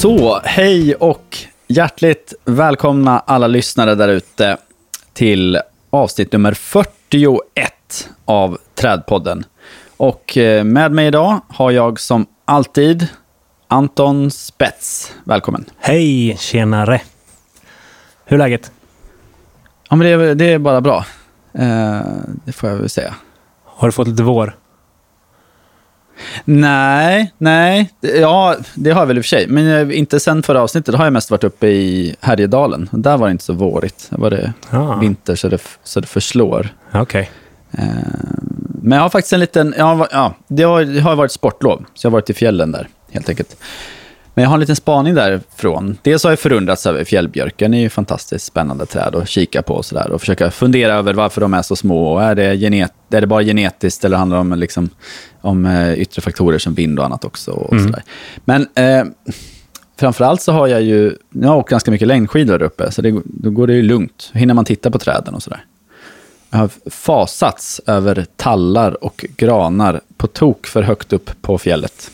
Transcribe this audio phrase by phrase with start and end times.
[0.00, 4.56] Så, hej och hjärtligt välkomna alla lyssnare där ute
[5.12, 5.58] till
[5.90, 7.38] avsnitt nummer 41
[8.24, 9.44] av Trädpodden.
[9.96, 13.06] Och eh, med mig idag har jag som alltid
[13.68, 15.12] Anton Spets.
[15.24, 15.64] Välkommen.
[15.78, 17.00] Hej, tjenare.
[18.24, 18.72] Hur är läget?
[19.90, 21.04] Ja, men det, är, det är bara bra.
[21.52, 22.00] Eh,
[22.44, 23.14] det får jag väl säga.
[23.64, 24.56] Har du fått lite vår?
[26.44, 27.90] Nej, nej.
[28.00, 29.46] Ja, det har jag väl i och för sig.
[29.46, 30.92] Men eh, inte sen förra avsnittet.
[30.92, 32.88] Då har jag mest varit uppe i Härjedalen.
[32.92, 34.06] Där var det inte så vårigt.
[34.10, 34.94] Där var det Ah.
[34.96, 36.68] vinter så det, så det förslår.
[36.94, 37.30] Okej.
[37.72, 37.84] Eh,
[38.82, 39.74] Men jag har faktiskt en liten...
[39.78, 42.72] Ja, va- ja, det, har, det har varit sportlov, så jag har varit i fjällen
[42.72, 43.56] där, helt enkelt.
[44.34, 45.96] Men jag har en liten spaning därifrån.
[46.02, 47.70] Dels har jag förundrats över fjällbjörken.
[47.70, 50.10] Det är ju fantastiskt spännande träd att kika på och sådär.
[50.10, 52.12] Och försöka fundera över varför de är så små.
[52.12, 54.88] Och är, det genet, är det bara genetiskt eller handlar det om, liksom,
[55.40, 57.50] om eh, yttre faktorer som vind och annat också?
[57.50, 57.84] Och Mm.
[57.86, 58.02] sådär.
[58.44, 59.04] Men eh,
[60.00, 61.16] framförallt så har jag ju...
[61.30, 64.30] Jag har åkt ganska mycket längdskidor där uppe, så det, då går det ju lugnt.
[64.34, 65.64] Hinner man titta på träden och sådär.
[66.50, 72.10] Jag har fasats över tallar och granar på tok för högt upp på fjället.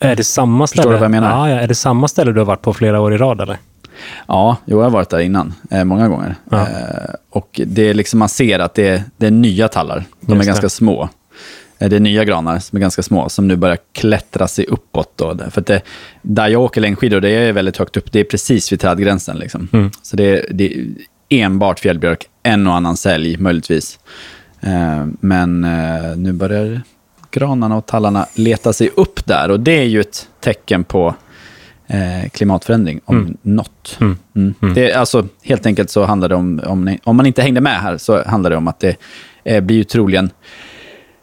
[0.00, 0.82] Är det samma ställe?
[0.82, 1.30] Förstår du vad jag menar?
[1.30, 3.58] Ja, ja, är det samma ställe du har varit på flera år i rad eller?
[4.26, 6.34] Ja, jo, jag har varit där innan, eh, många gånger.
[6.50, 6.60] Ja.
[6.60, 10.04] Eh, och det är liksom, man ser att det är, det är nya tallar.
[10.20, 10.50] De är Just det.
[10.50, 11.08] ganska små.
[11.78, 15.12] Eh, det är nya granar som är ganska små, som nu börjar klättra sig uppåt.
[15.16, 15.36] Då.
[15.50, 15.82] För det,
[16.22, 18.12] där jag åker längdskidor, det är väldigt högt upp.
[18.12, 19.36] Det är precis vid trädgränsen.
[19.38, 19.68] Liksom.
[19.72, 19.90] Mm.
[20.02, 20.86] Så det är, det är
[21.28, 23.98] enbart fjällbjörk, en och annan sälj möjligtvis.
[24.60, 26.82] Eh, men eh, nu börjar
[27.30, 29.50] granarna och tallarna leta sig upp där.
[29.50, 31.14] Och det är ju ett tecken på
[31.86, 33.36] eh, klimatförändring, om Mm.
[33.42, 33.96] något.
[34.00, 34.16] Mm.
[34.36, 34.54] Mm.
[34.62, 34.74] Mm.
[34.74, 37.96] Det, alltså, helt enkelt så handlar det om, om, om man inte hängde med här,
[37.98, 38.96] så handlar det om att det
[39.44, 40.30] eh, blir ju troligen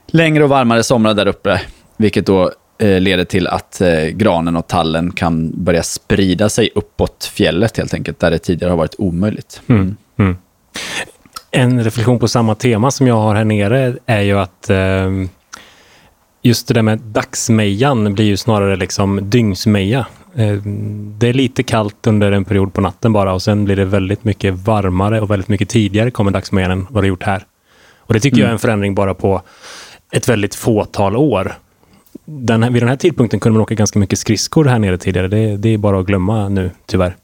[0.07, 1.61] längre och varmare somrar där uppe,
[1.97, 7.31] vilket då eh, leder till att eh, granen och tallen kan börja sprida sig uppåt
[7.33, 9.61] fjället helt enkelt, där det tidigare har varit omöjligt.
[9.67, 9.95] Mm.
[10.17, 10.37] Mm.
[11.51, 14.77] En reflektion på samma tema som jag har här nere är ju att eh,
[16.45, 20.05] just det där med dagsmejan blir ju snarare liksom dygnsmeja.
[20.35, 20.53] Eh,
[21.17, 24.23] det är lite kallt under en period på natten bara och sen blir det väldigt
[24.23, 27.45] mycket varmare och väldigt mycket tidigare kommer dagsmejan än vad det gjort här.
[27.97, 29.41] Och det tycker jag är en förändring bara på
[30.11, 31.53] ett väldigt fåtal år.
[32.25, 35.27] Den här, vid den här tidpunkten kunde man åka ganska mycket skridskor här nere tidigare.
[35.27, 37.15] Det, det är bara att glömma nu, tyvärr.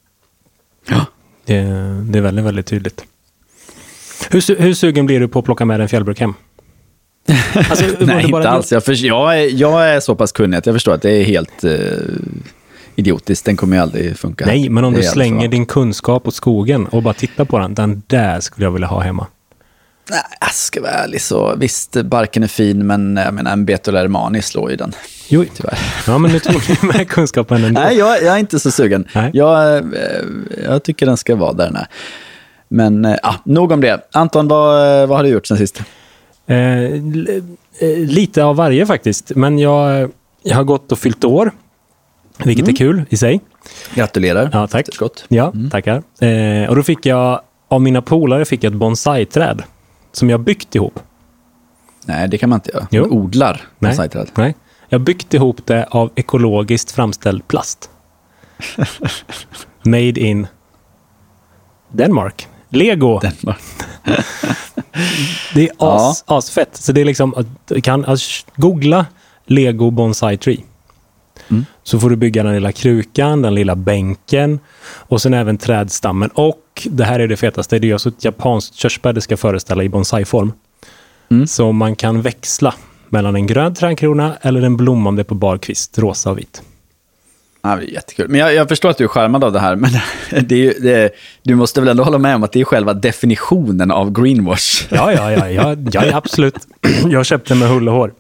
[0.90, 1.06] Ja.
[1.46, 1.62] Det,
[2.04, 3.06] det är väldigt, väldigt tydligt.
[4.30, 6.34] Hur, hur sugen blir du på att plocka med en fjällburk hem?
[7.70, 8.72] Alltså, Nej, bara- inte alls.
[8.72, 11.24] Jag, för, jag, är, jag är så pass kunnig att jag förstår att det är
[11.24, 11.72] helt eh,
[12.96, 13.46] idiotiskt.
[13.46, 14.46] Den kommer ju aldrig funka.
[14.46, 17.74] Nej, men om Det du slänger din kunskap åt skogen och bara tittar på den.
[17.74, 19.28] Den där skulle jag vilja ha hemma.
[20.10, 21.56] Nej, jag ska vara ärlig så.
[21.58, 24.94] Visst, barken är fin, men jag menar, en Betolärmani slår ju den,
[25.28, 25.80] Jo, tyvärr.
[26.08, 27.82] ja, men nu tog du med kunskapen ändå.
[27.82, 29.08] Nej, jag, jag är inte så sugen.
[29.16, 29.30] Nej.
[29.34, 29.84] Jag, eh,
[30.66, 31.88] jag tycker den ska vara där den är.
[32.70, 34.00] Men eh, ah, nog om det.
[34.12, 35.82] Anton, vad, vad har du gjort sen sist?
[36.56, 36.94] Eh,
[37.90, 39.32] eh, lite av varje faktiskt.
[39.36, 40.12] Men jag,
[40.44, 41.52] jag har gått och fyllt år.
[42.44, 42.74] Vilket Mm.
[42.74, 43.42] är kul i sig.
[43.96, 44.50] Gratulerar.
[44.54, 44.82] Ja, tack.
[44.82, 45.26] Efterskott.
[45.28, 46.04] Ja, tackar.
[46.20, 49.64] Eh, och då fick jag, av mina polare fick jag ett bonsai-träd.
[50.12, 51.00] Som jag byggt ihop.
[52.06, 52.88] Nej, det kan man inte göra.
[52.92, 53.02] Jo.
[53.04, 53.90] Man odlar Nej.
[53.92, 54.28] bonsai-träd.
[54.36, 54.56] Nej.
[54.90, 57.90] Jag har byggt ihop det av ekologiskt framställd plast.
[59.84, 60.48] Made in
[61.92, 62.48] Denmark.
[62.72, 63.22] Lego.
[65.54, 66.10] Det är Ja.
[66.10, 66.78] as, asfett.
[66.78, 67.46] Så det är liksom,
[67.84, 69.06] kan alltså, googla
[69.46, 70.64] Lego Bonsai Tree.
[71.50, 71.66] Mm.
[71.84, 76.30] Så får du bygga den lilla krukan, den lilla bänken och sen även trädstammen.
[76.34, 79.84] Och det här är det fetaste, det är alltså ett japanskt körsbär det ska föreställa
[79.84, 80.54] i bonsaiform.
[81.32, 81.48] Mm.
[81.48, 82.74] Så man kan växla
[83.10, 86.38] mellan en grön trädkrona eller en blomma om det är på bar kvist, rosa och
[86.38, 86.62] vit.
[87.64, 88.30] Ja, det är jättekul.
[88.30, 89.92] Men jag, jag förstår att du är skärmad av det här, men
[90.48, 93.92] det ju, det du måste väl ändå hålla med om att det är själva definitionen
[93.92, 94.88] av greenwash.
[94.90, 96.56] Ja, ja, ja, ja, ja, absolut.
[97.10, 98.14] Jag köpte med hull och hår.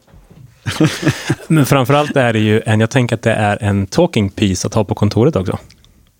[1.48, 4.74] Men framförallt är det ju en, jag tänker att det är en talking piece att
[4.74, 5.58] ha på kontoret också.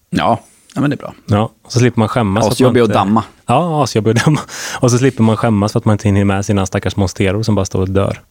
[0.10, 0.40] Ja,
[0.76, 1.14] ja men det är bra.
[1.26, 2.48] Ja, och så slipper man skämmas.
[2.48, 3.24] Asjobbig att damma.
[3.46, 4.40] Ja, asjobbig att damma.
[4.80, 7.56] Och så slipper man skämmas för att man inte hinner med sina stackars monsteros som
[7.56, 8.22] bara står och dör.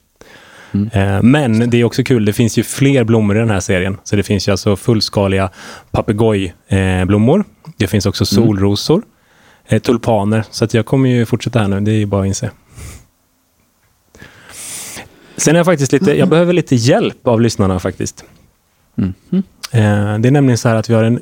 [0.72, 1.30] Mm.
[1.30, 3.98] Men det är också kul, det finns ju fler blommor i den här serien.
[4.04, 5.50] Så det finns ju alltså fullskaliga
[5.90, 7.44] papegojblommor.
[7.76, 8.46] Det finns också Mm.
[8.46, 9.02] solrosor,
[9.68, 10.44] eh, tulpaner.
[10.50, 12.50] Så att jag kommer ju fortsätta här nu, det är ju bara att inse.
[15.36, 18.24] Sen är jag faktiskt lite, jag behöver lite hjälp av lyssnarna faktiskt.
[18.98, 19.14] Mm.
[20.22, 21.20] Det är nämligen så här att vi har en,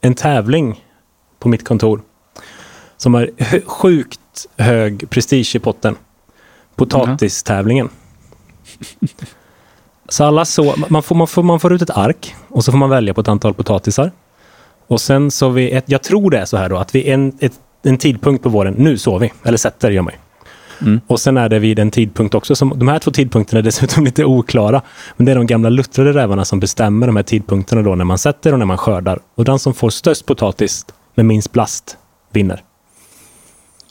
[0.00, 0.84] en tävling
[1.38, 2.00] på mitt kontor
[2.96, 3.30] som har
[3.66, 4.20] sjukt
[4.56, 5.96] hög prestige i potten.
[6.76, 7.88] Potatistävlingen.
[10.08, 12.78] Så alla så, man, får, man, får, man får ut ett ark och så får
[12.78, 14.12] man välja på ett antal potatisar.
[14.86, 17.32] Och sen så vid ett, jag tror det är så här då, att vid en,
[17.40, 20.12] ett, en tidpunkt på våren, nu sår vi, eller sätter gör man.
[20.80, 21.00] Mm.
[21.06, 24.04] Och sen är det vid en tidpunkt också, som, de här två tidpunkterna är dessutom
[24.04, 24.82] lite oklara.
[25.16, 28.18] Men det är de gamla luttrade rävarna som bestämmer de här tidpunkterna då när man
[28.18, 29.18] sätter och när man skördar.
[29.34, 31.96] Och den som får störst potatis med minst plast
[32.32, 32.62] vinner.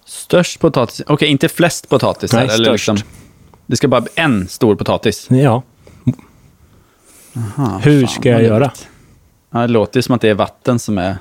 [0.05, 1.01] Störst potatis?
[1.07, 2.37] Okej, inte flest potatisar?
[2.37, 2.87] Nej, eller störst.
[2.87, 3.09] liksom,
[3.67, 5.27] det ska bara bli en stor potatis?
[5.29, 5.63] Ja,
[7.35, 8.71] Aha, hur fan, ska jag göra?
[9.51, 11.17] Ja, det låter ju som att det är vatten som är...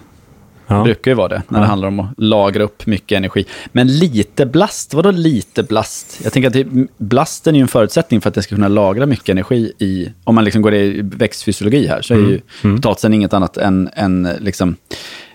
[0.69, 0.77] Ja.
[0.77, 1.69] Det brukar ju vara det, när det Ja.
[1.69, 3.47] handlar om att lagra upp mycket energi.
[3.73, 6.21] Men lite blast, vadå lite blast?
[6.25, 6.67] Jag tänker att det,
[6.99, 10.13] blasten är ju en förutsättning för att det ska kunna lagra mycket energi i...
[10.25, 12.77] Om man liksom går i växtfysiologi här, så är ju Mm.
[12.77, 14.77] potatisen inget annat än, än liksom,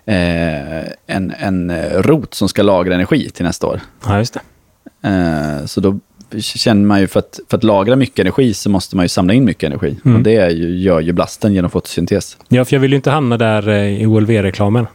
[0.05, 3.81] eh, en, en eh, rot som ska lagra energi till nästa år.
[4.05, 4.41] ja, just det.
[5.09, 5.99] Eh, så då
[6.39, 9.33] känner man ju för att, för att lagra mycket energi så måste man ju samla
[9.33, 9.97] in mycket energi.
[10.05, 10.17] Mm.
[10.17, 12.37] Och det är ju, gör ju blasten genom fotosyntes.
[12.47, 14.87] Ja, för jag vill ju inte hamna där eh, i OLV-reklamen.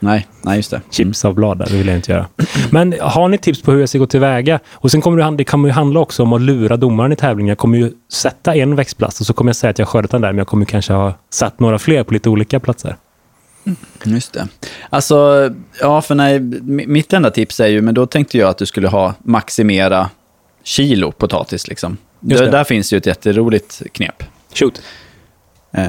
[0.00, 0.80] Nej, nej just det.
[0.90, 2.26] Chips av blad det vill jag inte göra.
[2.70, 4.60] Men har ni tips på hur jag ska gå tillväga?
[4.72, 7.48] Och sen kommer det, det kommer ju handla också om att lura domaren i tävlingen.
[7.48, 10.20] Jag kommer ju sätta en växtplast och så kommer jag säga att jag skördat den
[10.20, 12.96] där, men jag kommer kanske ha satt några fler på lite olika platser.
[14.04, 14.48] Just det.
[14.90, 15.50] Alltså,
[15.80, 16.40] ja, för nej,
[16.86, 20.10] mitt enda tips är ju, men då tänkte jag att du skulle ha maximera
[20.66, 21.68] kilo potatis.
[21.68, 21.96] Liksom.
[22.20, 24.24] Där, där finns ju ett jätteroligt knep.
[24.54, 24.82] Shoot.
[25.72, 25.88] Eh,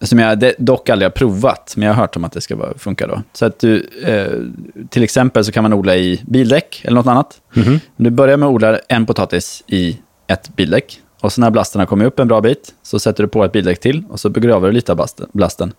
[0.00, 3.06] som jag dock aldrig har provat, men jag har hört om att det ska funka
[3.06, 3.22] då.
[3.32, 7.40] Så att du, eh, till exempel så kan man odla i bildäck eller något annat.
[7.54, 7.80] Mhm.
[7.96, 11.00] Du börjar med att odla en potatis i ett bildäck.
[11.20, 13.52] Och så när blasten har kommit upp en bra bit så sätter du på ett
[13.52, 15.72] bildäck till och så begraver du lite av blasten,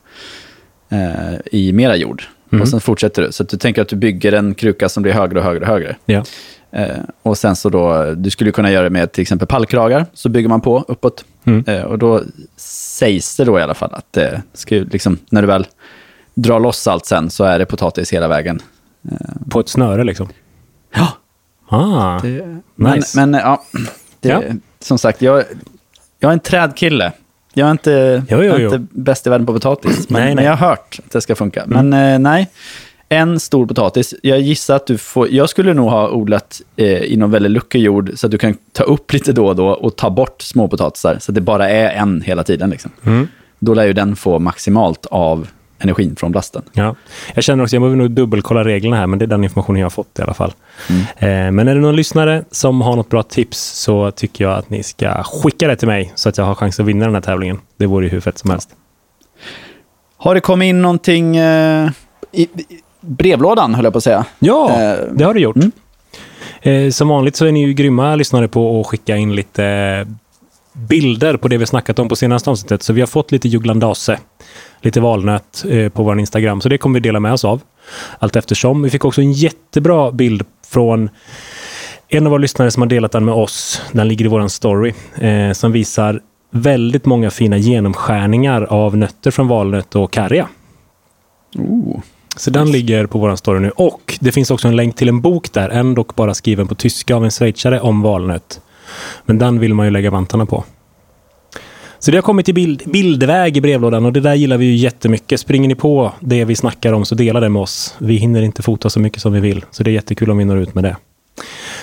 [0.90, 2.24] eh, i mera jord.
[2.52, 2.62] Mm.
[2.62, 3.32] Och sen fortsätter du.
[3.32, 5.68] Så att du tänker att du bygger en kruka som blir högre och högre och
[5.68, 5.96] högre.
[6.06, 6.24] Ja.
[6.76, 10.30] Eh, och sen så då, du skulle kunna göra det med till exempel pallkragar, så
[10.30, 11.26] bygger man på uppåt.
[11.44, 11.64] Mm.
[11.68, 12.22] Eh, och då
[12.58, 15.68] sägs det då i alla fall att det ska liksom, när du väl
[16.34, 18.62] drar loss allt sen så är det potatis hela vägen.
[19.50, 20.28] På ett snöre liksom.
[20.96, 21.08] Ja,
[21.70, 23.26] Ah, det, men, nice.
[23.26, 23.64] men ja,
[24.20, 24.42] det, Ja.
[24.80, 25.44] som sagt, jag,
[26.20, 27.12] jag är en trädkille.
[27.54, 28.66] Jag är inte, Jo, jo, jag är jo.
[28.74, 30.46] inte bäst i världen på potatis, men, Nej, men nej.
[30.46, 31.64] jag har hört att det ska funka.
[31.68, 32.50] Men eh, nej,
[33.10, 34.16] en stor potatis.
[34.24, 37.82] Jag gissar att du får, jag skulle nog ha odlat eh, i någon väldigt luckig
[37.82, 40.68] jord så att du kan ta upp lite då och då och ta bort små
[40.68, 42.70] potatisar så att det bara är en hela tiden.
[42.70, 42.92] Liksom.
[43.06, 43.28] Mm.
[43.60, 45.48] Då lär ju den få maximalt av
[45.80, 46.62] energin från blasten.
[46.74, 46.96] Ja.
[47.34, 49.86] Jag känner också, jag behöver nog dubbelkolla reglerna här, men det är den informationen jag
[49.86, 50.54] har fått i alla fall.
[51.18, 54.70] Eh, men är det någon lyssnare som har något bra tips så tycker jag att
[54.70, 57.22] ni ska skicka det till mig så att jag har chans att vinna den här
[57.22, 57.60] tävlingen.
[57.78, 58.70] Det vore ju hur fett som helst.
[60.18, 61.90] Har det kommit in någonting eh,
[62.32, 62.48] i
[63.06, 64.26] brevlådan, höll jag på att säga?
[64.40, 65.56] Ja, Eh, det har du gjort.
[65.56, 65.72] mm.
[66.62, 70.08] Eh, som vanligt så är ni ju grymma lyssnare på att skicka in lite
[70.74, 72.84] bilder på det vi snackat om på senaste avsnittet.
[72.84, 74.20] Så vi har fått lite juglandase,
[74.82, 76.62] lite valnöt eh, på vår Instagram.
[76.62, 77.62] Så det kommer vi dela med oss av
[78.20, 78.82] allt eftersom.
[78.84, 81.10] Vi fick också en jättebra bild från
[82.08, 83.82] en av våra lyssnare som har delat den med oss.
[83.92, 84.94] Den ligger i vår story.
[85.16, 86.22] Eh, som visar
[86.52, 90.48] väldigt många fina genomskärningar av nötter från valnöt och karria.
[91.56, 92.00] Oh.
[92.36, 93.70] Så den ligger på vår story nu.
[93.70, 96.76] Och det finns också en länk till en bok där, en dock bara skriven på
[96.76, 98.62] tyska av en schweizare om valnöt.
[99.26, 100.64] Men den vill man ju lägga vantarna på.
[102.00, 104.76] Så det har kommit i bild, bildväg i brevlådan och det där gillar vi ju
[104.76, 105.40] jättemycket.
[105.40, 107.96] Springer ni på det vi snackar om så dela det med oss.
[107.98, 110.46] Vi hinner inte fota så mycket som vi vill, så det är jättekul om vi
[110.46, 110.98] når ut med det.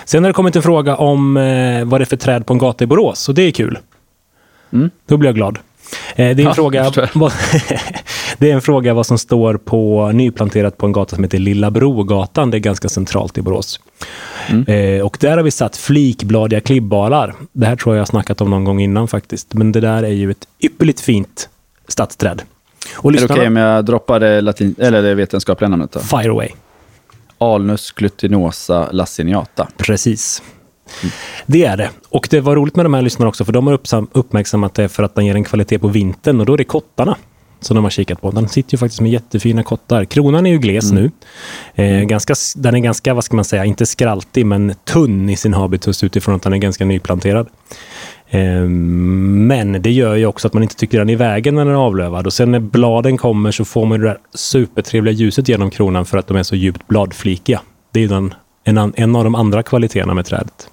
[0.04, 2.58] Sen har det kommit en fråga om eh, vad det är för träd på en
[2.58, 3.78] gata i Borås och det är kul.
[4.72, 4.90] Mm.
[5.06, 5.58] Då blir jag glad.
[5.58, 7.32] Eh, det, är en Ja, fråga, vad,
[8.42, 11.70] det är en fråga vad som står på nyplanterat på en gata som heter Lilla
[11.70, 12.50] Brogatan.
[12.50, 13.80] Det är ganska centralt i Borås.
[14.66, 17.34] Eh, och där har vi satt flikbladiga klibbalar.
[17.52, 19.54] Det här tror jag jag har snackat om någon gång innan faktiskt.
[19.54, 21.48] Men det där är ju ett ypperligt fint
[21.88, 22.42] stadsträd.
[22.96, 25.92] Och Är det lyssnarna, okej om jag droppar det, latin, eller det vetenskapliga namnet?
[25.92, 26.00] Då?
[26.00, 26.48] fire away.
[27.38, 29.68] Alnus glutinosa laciniata.
[29.76, 30.42] Precis.
[31.46, 31.90] Det är det.
[32.08, 33.80] Och det var roligt med de här lyssnarna också, för de har
[34.12, 37.16] uppmärksammat det för att den ger en kvalitet på vintern och då är det kottarna
[37.64, 38.30] som de har kikat på.
[38.30, 40.04] Den sitter ju faktiskt med jättefina kottar.
[40.04, 41.10] Kronan är ju gles nu.
[41.74, 45.54] Eh, ganska, den är ganska, vad ska man säga, inte skraltig men tunn i sin
[45.54, 47.48] habitus utifrån att den är ganska nyplanterad.
[48.28, 51.64] Eh, men det gör ju också att man inte tycker den är i vägen när
[51.64, 52.26] den är avlövad.
[52.26, 56.18] Och sen när bladen kommer så får man det där supertrevliga ljuset genom kronan för
[56.18, 57.60] att de är så djupt bladflikiga.
[57.92, 60.68] Det är den, en, en av de andra kvaliteterna med trädet.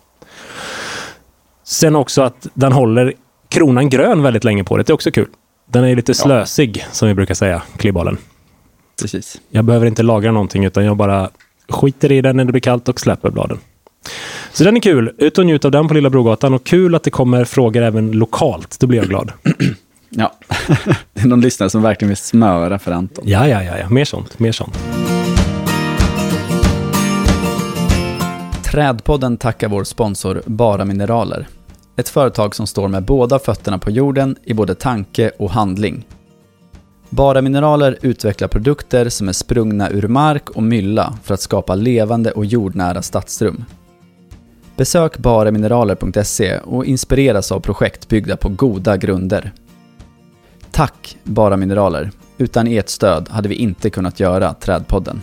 [1.63, 3.13] Sen också att den håller
[3.50, 4.84] kronan grön väldigt länge på det.
[4.84, 5.27] Det är också kul.
[5.72, 8.18] Den är ju lite slösig, som vi brukar säga, klibbalen.
[9.02, 9.42] Precis.
[9.50, 11.30] Jag behöver inte lagra någonting, utan jag bara
[11.70, 13.58] skiter i den när det blir kallt och släpper bladen.
[14.52, 15.14] Så den är kul.
[15.18, 16.54] Ut och njut av den på Lilla Brogatan.
[16.54, 18.80] Och kul att det kommer frågor även lokalt.
[18.80, 19.32] Då blir jag glad.
[20.10, 20.34] Ja,
[21.14, 23.24] det är någon lyssnare som verkligen vill smöra för Anton.
[23.28, 23.90] Ja, ja, ja, ja.
[23.90, 24.40] Mer sånt.
[24.40, 24.80] Mer sånt.
[28.64, 31.48] Trädpodden tackar vår sponsor Bara Mineraler.
[32.00, 36.08] Ett företag som står med båda fötterna på jorden i både tanke och handling.
[37.10, 42.32] Bara Mineraler utvecklar produkter som är sprungna ur mark och mylla för att skapa levande
[42.32, 43.65] och jordnära stadsrum.
[44.75, 49.51] Besök baramineraler.se och inspireras av projekt byggda på goda grunder.
[50.72, 52.12] Tack Bara Mineraler.
[52.38, 55.22] Utan ert stöd hade vi inte kunnat göra Trädpodden.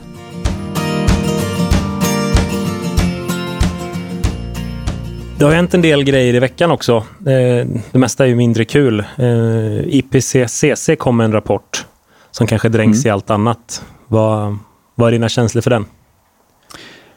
[5.39, 6.97] Det har hänt en del grejer i veckan också.
[7.19, 9.05] Eh, det mesta är ju mindre kul.
[9.17, 11.87] Eh, IPCCC kom med en rapport
[12.31, 13.07] som kanske dränks mm.
[13.07, 13.85] i allt annat.
[14.09, 14.59] Vad,
[14.95, 15.85] vad är dina känslor för den?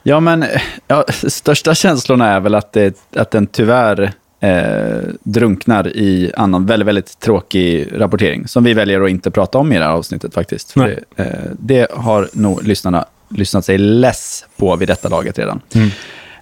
[0.04, 0.46] Ja, men
[0.88, 6.88] ja, största känslorna är väl att, det, att den tyvärr eh, drunknar i annan väldigt,
[6.88, 10.74] väldigt tråkig rapportering, som vi väljer att inte prata om i det här avsnittet faktiskt.
[10.76, 11.26] Det, eh,
[11.60, 15.62] det, har nog lyssnarna lyssnat sig less på vid detta laget redan.
[15.76, 15.90] Mm.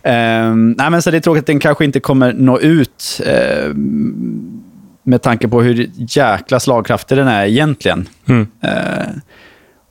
[0.07, 3.73] Eh, nej, men så det är tråkigt att den kanske inte kommer nå ut eh,
[5.03, 8.09] med tanke på hur jäkla slagkraftig den är egentligen.
[8.25, 8.47] Mm.
[8.61, 9.07] Eh,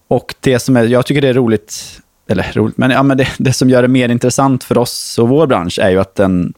[0.08, 3.28] och det som är, jag tycker det är roligt, eller roligt, men, ja, men det,
[3.38, 6.54] det som gör det mer intressant för oss och vår bransch är ju att den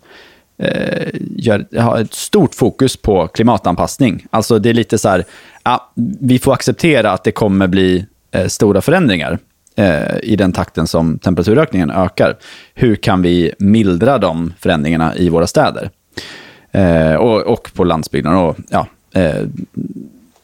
[0.58, 4.26] eh, gör, har ett stort fokus på klimatanpassning.
[4.30, 5.24] Alltså det är lite så här,
[5.64, 9.38] ja, vi får acceptera att det kommer bli eh, stora förändringar
[9.78, 12.36] eh, i den takten som temperaturökningen ökar.
[12.74, 15.90] Hur kan vi mildra de förändringarna i våra städer?
[16.72, 18.34] Eh, och, och, på landsbygden.
[18.34, 19.42] Och, ja, eh,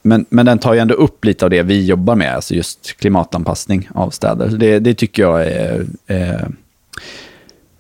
[0.03, 2.97] men, men den tar ju ändå upp lite av det vi jobbar med, alltså just
[2.97, 4.49] klimatanpassning av städer.
[4.49, 6.49] Det, det tycker jag är, är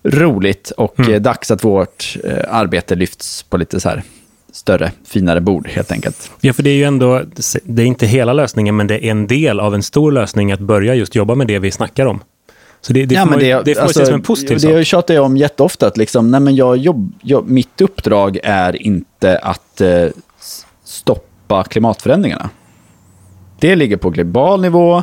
[0.02, 1.22] roligt och mm.
[1.22, 4.02] dags att vårt eh, arbete lyfts på lite så här
[4.54, 6.30] större, finare bord helt enkelt.
[6.40, 7.22] Ja, för det är ju ändå,
[7.62, 10.60] det är inte hela lösningen, men det är en del av en stor lösning att
[10.60, 12.20] börja just jobba med det vi snackar om.
[12.80, 14.70] Så det, det, ja, får, det, det får alltså, som en positiv sak.
[14.70, 18.82] Det tjatar jag om jätteofta, att liksom, nej, men jag jobb, jag, mitt uppdrag är
[18.82, 20.06] inte att eh,
[20.84, 22.50] stoppa klimatförändringarna.
[23.58, 25.02] Det ligger på global nivå.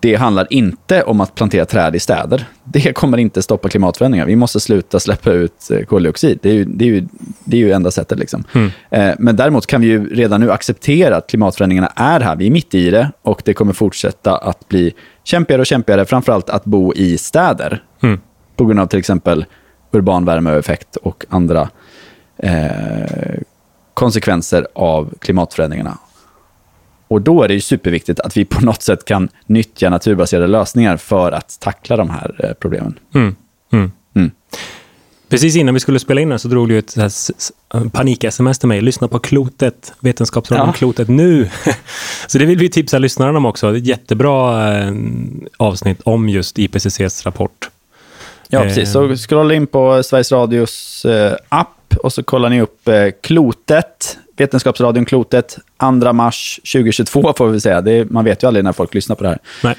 [0.00, 2.46] Det handlar inte om att plantera träd i städer.
[2.64, 4.26] Det kommer inte stoppa klimatförändringar.
[4.26, 6.38] Vi måste sluta släppa ut eh, koldioxid.
[6.42, 7.06] Det är ju, det är ju,
[7.44, 8.18] det är ju enda sättet.
[8.18, 8.44] Liksom.
[8.54, 8.70] Mm.
[8.90, 12.36] Eh, men däremot kan vi ju redan nu acceptera att klimatförändringarna är här.
[12.36, 16.50] Vi är mitt i det och det kommer fortsätta att bli kämpigare och kämpigare, framförallt
[16.50, 17.82] att bo i städer.
[18.02, 18.20] Mm.
[18.56, 19.44] På grund av till exempel
[19.90, 21.68] urban värmeeffekt och andra
[22.36, 23.40] eh,
[23.94, 25.98] konsekvenser av klimatförändringarna.
[27.08, 30.96] Och då är det ju superviktigt att vi på något sätt kan nyttja naturbaserade lösningar
[30.96, 32.98] för att tackla de här eh, problemen.
[33.14, 33.36] Mm.
[33.72, 33.92] Mm.
[34.14, 34.30] Mm.
[35.28, 36.96] Precis innan vi skulle spela in här så drog du ett
[37.92, 38.80] panik-sms till mig.
[38.80, 40.72] Lyssna på Klotet, Vetenskapsradion ja.
[40.72, 41.50] Klotet nu.
[42.26, 43.76] så det vill vi tipsa lyssnarna om också.
[43.76, 44.92] Ett jättebra eh,
[45.56, 47.70] avsnitt om just IPCCs rapport.
[48.48, 48.92] Ja, precis.
[48.92, 49.16] Så eh.
[49.16, 51.06] scrolla in på Sveriges Radios
[51.48, 52.88] app och så kollar ni upp
[53.22, 57.80] Klotet Vetenskapsradion Klotet, 2 mars 2022 får vi säga.
[57.80, 59.76] Det, man vet ju aldrig när folk lyssnar på det här.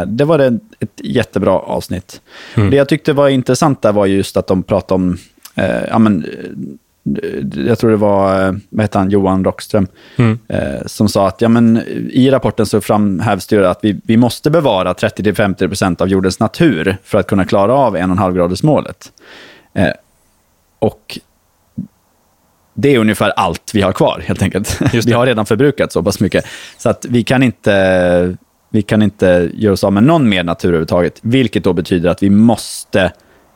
[0.00, 2.20] Eh, det var det, ett jättebra avsnitt.
[2.54, 2.70] Mm.
[2.70, 5.18] Det jag tyckte var intressant där var just att de pratade om,
[5.54, 9.86] eh, ja, men, eh, jag tror det var eh, vad heter han, Johan Rockström,
[10.16, 10.38] mm.
[10.48, 14.50] eh, som sa att ja, men, i rapporten så framhävs det att vi, vi måste
[14.50, 19.12] bevara 30-50% av jordens natur för att kunna klara av 1,5-gradersmålet.
[19.74, 19.92] Eh,
[20.78, 21.18] och
[22.76, 24.80] det är ungefär allt vi har kvar, helt enkelt.
[25.06, 26.44] Vi har redan förbrukat så pass mycket.
[26.78, 28.36] Så att vi kan inte,
[28.70, 32.22] vi kan inte göra oss av med någon mer natur överhuvudtaget, vilket då betyder att
[32.22, 33.12] vi måste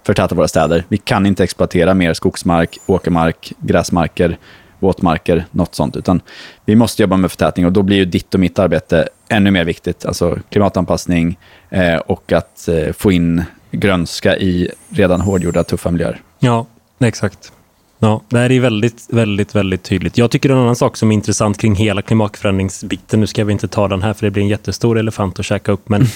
[0.07, 0.85] förtäta våra städer.
[0.89, 4.39] Vi kan inte exploatera mer skogsmark, åkermark, gräsmarker,
[4.79, 6.21] våtmarker, något sånt, utan
[6.65, 9.65] vi måste jobba med förtätning och då blir ju ditt och mitt arbete ännu mer
[9.65, 10.07] viktigt.
[10.07, 11.39] Alltså klimatanpassning
[11.71, 16.21] eh, och att eh, få in grönska i redan hårdgjorda, tuffa miljöer.
[16.39, 16.67] Ja,
[16.99, 17.53] exakt.
[18.03, 20.19] Ja, det här är väldigt, väldigt, väldigt tydligt.
[20.19, 23.69] Jag tycker en annan sak som är intressant kring hela klimatförändringsbiten, nu ska vi inte
[23.69, 26.07] ta den här för det blir en jättestor elefant att käka upp, men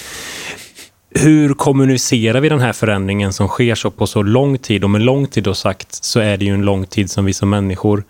[1.10, 4.84] hur kommunicerar vi den här förändringen som sker så på så lång tid?
[4.84, 7.32] Och med lång tid då sagt så är det ju en lång tid som vi
[7.32, 8.04] som människor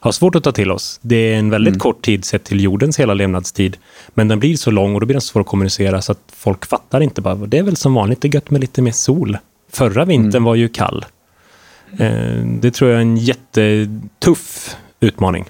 [0.00, 1.00] har svårt att ta till oss.
[1.02, 1.80] Det är en väldigt mm.
[1.80, 3.76] kort tid sett till jordens hela levnadstid.
[4.14, 6.66] Men den blir så lång och då blir den svår att kommunicera så att folk
[6.66, 9.38] fattar inte bara, det är väl som vanligt, det är gött med lite mer sol.
[9.72, 10.44] Förra vintern mm.
[10.44, 11.04] var ju kall.
[11.98, 15.44] Eh, det tror jag är en jättetuff utmaning.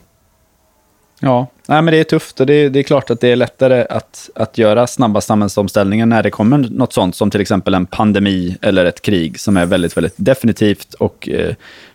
[1.20, 3.36] Ja, Nej, men det är tufft och det är, det är klart att det är
[3.36, 7.86] lättare att, att göra snabba samhällsomställningar när det kommer något sånt som till exempel en
[7.86, 11.54] pandemi eller ett krig som är väldigt, väldigt definitivt och eh,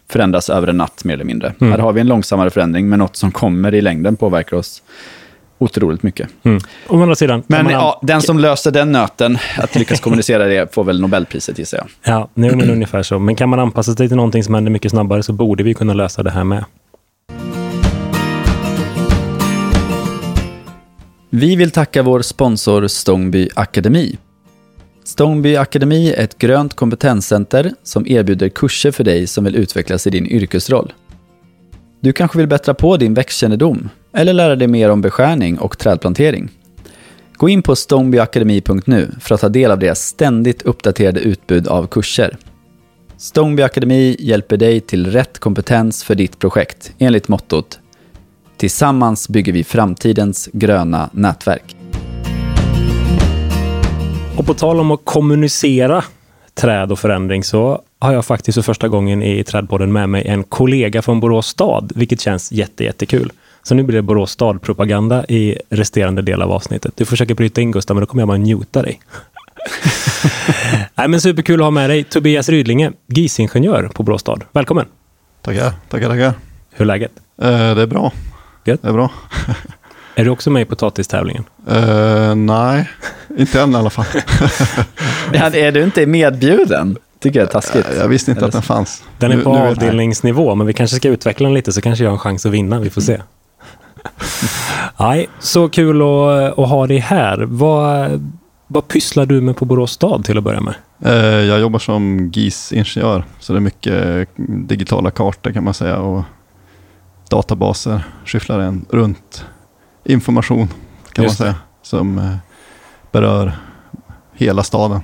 [0.09, 1.53] förändras över en natt mer eller mindre.
[1.61, 1.71] Mm.
[1.71, 4.83] Här har vi en långsammare förändring, men något som kommer i längden påverkar oss
[5.57, 6.29] otroligt mycket.
[6.43, 6.61] Mm.
[6.87, 10.73] Å andra sidan, Men man- ja, den som löser den nöten, att lyckas kommunicera det,
[10.73, 11.87] får väl Nobelpriset gissar jag.
[12.13, 13.19] Ja, nej, men ungefär så.
[13.19, 15.93] Men kan man anpassa sig till någonting som händer mycket snabbare så borde vi kunna
[15.93, 16.65] lösa det här med.
[21.29, 24.17] Vi vill tacka vår sponsor Stångby Akademi.
[25.03, 30.09] Stångby Akademi är ett grönt kompetenscenter som erbjuder kurser för dig som vill utvecklas i
[30.09, 30.93] din yrkesroll.
[31.99, 36.49] Du kanske vill bättra på din växtkännedom eller lära dig mer om beskärning och trädplantering.
[37.33, 42.37] Gå in på stångbyakademi.nu för att ta del av deras ständigt uppdaterade utbud av kurser.
[43.17, 47.79] Stångby Akademi hjälper dig till rätt kompetens för ditt projekt enligt mottot
[48.57, 51.75] Tillsammans bygger vi framtidens gröna nätverk.
[54.37, 56.03] Och på tal om att kommunicera
[56.53, 60.43] träd och förändring så har jag faktiskt för första gången i Trädpodden med mig en
[60.43, 63.31] kollega från Borås stad, vilket känns jätte, jättekul.
[63.63, 66.93] Så nu blir det Borås stad-propaganda i resterande del av avsnittet.
[66.95, 68.99] Du försöker bryta in Gustav, men då kommer jag bara njuta dig.
[70.95, 74.43] Nej, men superkul att ha med dig Tobias Rydlinge, GIS-ingenjör på Borås stad.
[74.51, 74.85] Välkommen!
[75.41, 76.33] Tackar, tackar, tackar.
[76.71, 77.11] Hur är läget?
[77.41, 78.11] Eh, det är bra.
[78.65, 78.81] Gött.
[78.81, 79.11] Det är bra.
[80.15, 81.43] Är du också med i potatistävlingen?
[81.69, 82.89] Eh, nej,
[83.37, 84.05] inte än i alla fall.
[85.33, 86.97] Är du inte medbjuden?
[87.19, 87.85] Tycker jag är taskigt.
[87.97, 89.03] jag visste inte Eller att den fanns.
[89.17, 92.11] Den är på nu avdelningsnivå, men vi kanske ska utveckla den lite så kanske jag
[92.11, 92.79] har en chans att vinna.
[92.79, 93.21] Vi får se.
[94.99, 97.45] Nej, så kul att, att ha dig här.
[97.49, 98.21] Vad,
[98.67, 100.73] vad pysslar du med på Borås stad till att börja med?
[101.05, 106.23] Eh, jag jobbar som GIS-ingenjör, så det är mycket digitala kartor kan man säga och
[107.29, 109.45] databaser skyfflar en runt
[110.03, 110.67] information
[111.13, 112.35] kan Just man säga som eh,
[113.11, 113.51] berör
[114.33, 115.01] hela staden.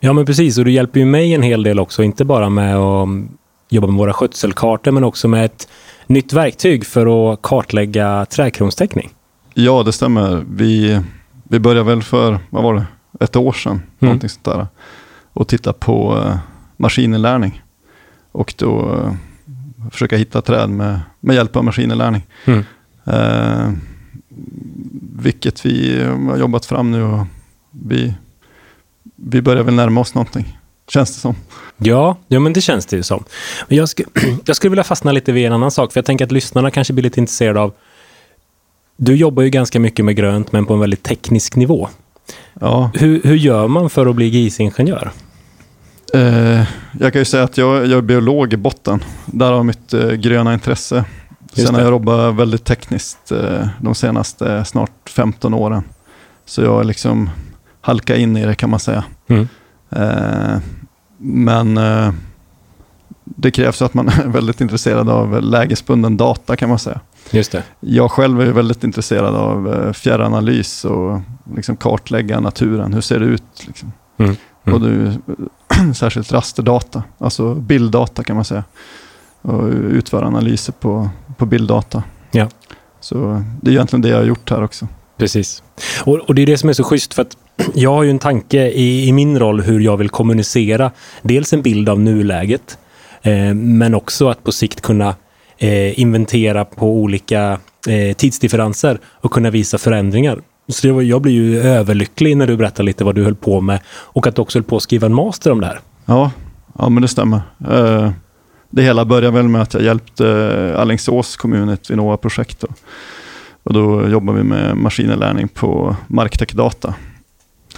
[0.00, 0.58] Ja, men precis.
[0.58, 3.08] Och du hjälper ju mig en hel del också, inte bara med att
[3.68, 5.68] jobba med våra skötselkartor, men också med ett
[6.10, 9.10] nytt verktyg för att kartlägga trädkronstäckning.
[9.54, 10.44] Ja, det stämmer.
[10.50, 11.00] Vi,
[11.42, 12.86] vi började väl för, vad var det,
[13.24, 14.66] ett år sedan, någonting sånt där.
[15.32, 16.38] Och titta på eh,
[16.76, 17.62] maskininlärning.
[18.32, 19.12] Och då eh,
[19.90, 22.26] försöka hitta träd med, med hjälp av maskininlärning.
[22.44, 22.64] Mm.
[23.04, 23.72] Eh,
[25.22, 27.26] vilket vi har jobbat fram nu och
[27.70, 28.14] vi,
[29.16, 30.58] vi börjar väl närma oss någonting,
[30.90, 31.34] känns det som.
[31.76, 33.24] Ja, ja, men det känns det ju som.
[33.68, 34.00] Men jag, sk
[34.44, 36.92] jag skulle vilja fastna lite vid en annan sak, för jag tänker att lyssnarna kanske
[36.92, 37.72] blir lite intresserade av...
[38.96, 41.88] Du jobbar ju ganska mycket med grönt, men på en väldigt teknisk nivå.
[42.60, 45.10] Ja, Hur, hur gör man för att bli GIS-ingenjör?
[46.14, 46.62] eh,
[47.00, 49.04] jag kan ju säga att jag, jag är biolog i botten.
[49.26, 51.04] Där har mitt eh, gröna intresse.
[51.52, 55.82] Just Sen har jag jobbat väldigt tekniskt eh, de senaste eh, snart 15 åren.
[56.46, 57.30] Så jag har liksom
[57.80, 59.04] halkat in i det kan man säga.
[59.28, 59.48] Mm.
[61.22, 62.12] Men eh,
[63.24, 67.00] det krävs att man är väldigt intresserad av lägesbunden data kan man säga.
[67.30, 67.62] Just det.
[67.80, 71.20] Jag själv är väldigt intresserad av eh, fjärranalys och
[71.56, 72.92] liksom kartlägga naturen.
[72.92, 73.66] Hur ser det ut?
[73.66, 73.92] Liksom?
[74.18, 74.36] Mm.
[74.64, 74.74] Mm.
[74.74, 75.12] Och du,
[75.94, 78.64] särskilt rasterdata, alltså bilddata kan man säga.
[79.42, 82.02] Och utföra analyser på, på bilddata.
[82.30, 82.48] Ja.
[83.00, 84.88] Så det är egentligen det jag har gjort här också.
[85.16, 85.62] Precis.
[86.04, 87.36] Och, och det är det som är så schysst för att
[87.74, 90.90] jag har ju en tanke i, i min roll hur jag vill kommunicera
[91.22, 92.78] dels en bild av nuläget
[93.22, 95.14] eh, men också att på sikt kunna
[95.58, 100.38] eh, inventera på olika eh, tidsdifferenser och kunna visa förändringar.
[100.68, 103.60] Så det var, jag blir ju överlycklig när du berättar lite vad du höll på
[103.60, 105.80] med och att du också höll på att skriva en master om det här.
[106.06, 106.30] Ja,
[106.78, 107.40] ja men det stämmer.
[107.70, 108.10] Eh,
[108.70, 110.28] Det hela började väl med att jag hjälpte
[110.74, 112.60] eh, Alingsås kommun i ett Vinnova-projekt.
[112.60, 112.68] då.
[113.62, 116.94] Och då jobbar vi med maskininlärning på marktäckdata.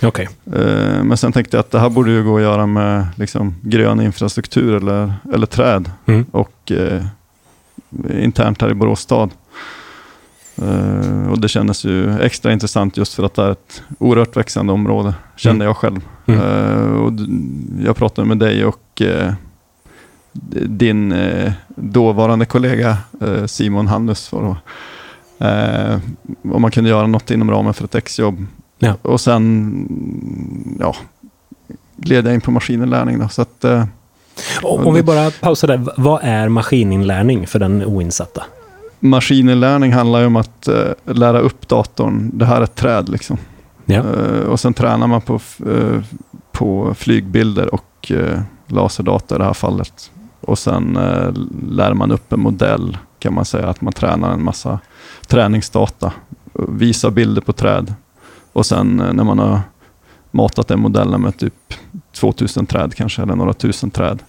[0.03, 0.29] Okej.
[0.55, 3.55] Eh, Men sen tänkte jag att det här borde ju gå att göra med liksom,
[3.63, 5.91] grön infrastruktur eller, eller träd.
[6.07, 6.25] Mm.
[6.31, 7.03] Och eh,
[8.23, 9.31] internt här i Borås stad.
[10.63, 14.73] Eh, och det kändes ju extra intressant just för att det är ett oerhört växande
[14.73, 15.67] område, kände Mm.
[15.67, 16.01] jag själv.
[16.27, 16.41] Mm.
[16.41, 17.13] Eh, och
[17.85, 19.33] jag pratade med dig och eh,
[20.67, 22.97] din eh, dåvarande kollega
[23.47, 24.33] Simon Hannus.
[24.33, 24.57] var
[25.39, 26.01] det,
[26.53, 28.47] om man kunde göra något inom ramen för ett exjobb.
[28.85, 28.95] Ja.
[29.03, 30.95] Och sen ja,
[31.97, 33.19] gled jag in på maskininlärning.
[33.19, 33.85] Då, så att, eh,
[34.63, 35.87] Om vi bara pausar där.
[35.97, 38.43] Vad är maskininlärning för den oinsatta?
[39.03, 42.31] maskininlärning handlar ju om att eh, lära upp datorn.
[42.35, 43.39] Det här är ett träd liksom.
[43.85, 43.95] Ja.
[43.99, 46.03] Eh, och sen tränar man på, eh,
[46.53, 50.11] på flygbilder och eh, laserdata i det här fallet.
[50.41, 51.33] Och sen eh,
[51.69, 54.79] lär man upp en modell kan man säga att man tränar en massa
[55.27, 56.13] träningsdata.
[56.69, 57.95] Visar bilder på träd.
[58.53, 59.61] Och sen eh, när man har
[60.31, 61.75] matat den modellen med typ
[62.13, 64.23] 2000 träd kanske, eller några tusen träd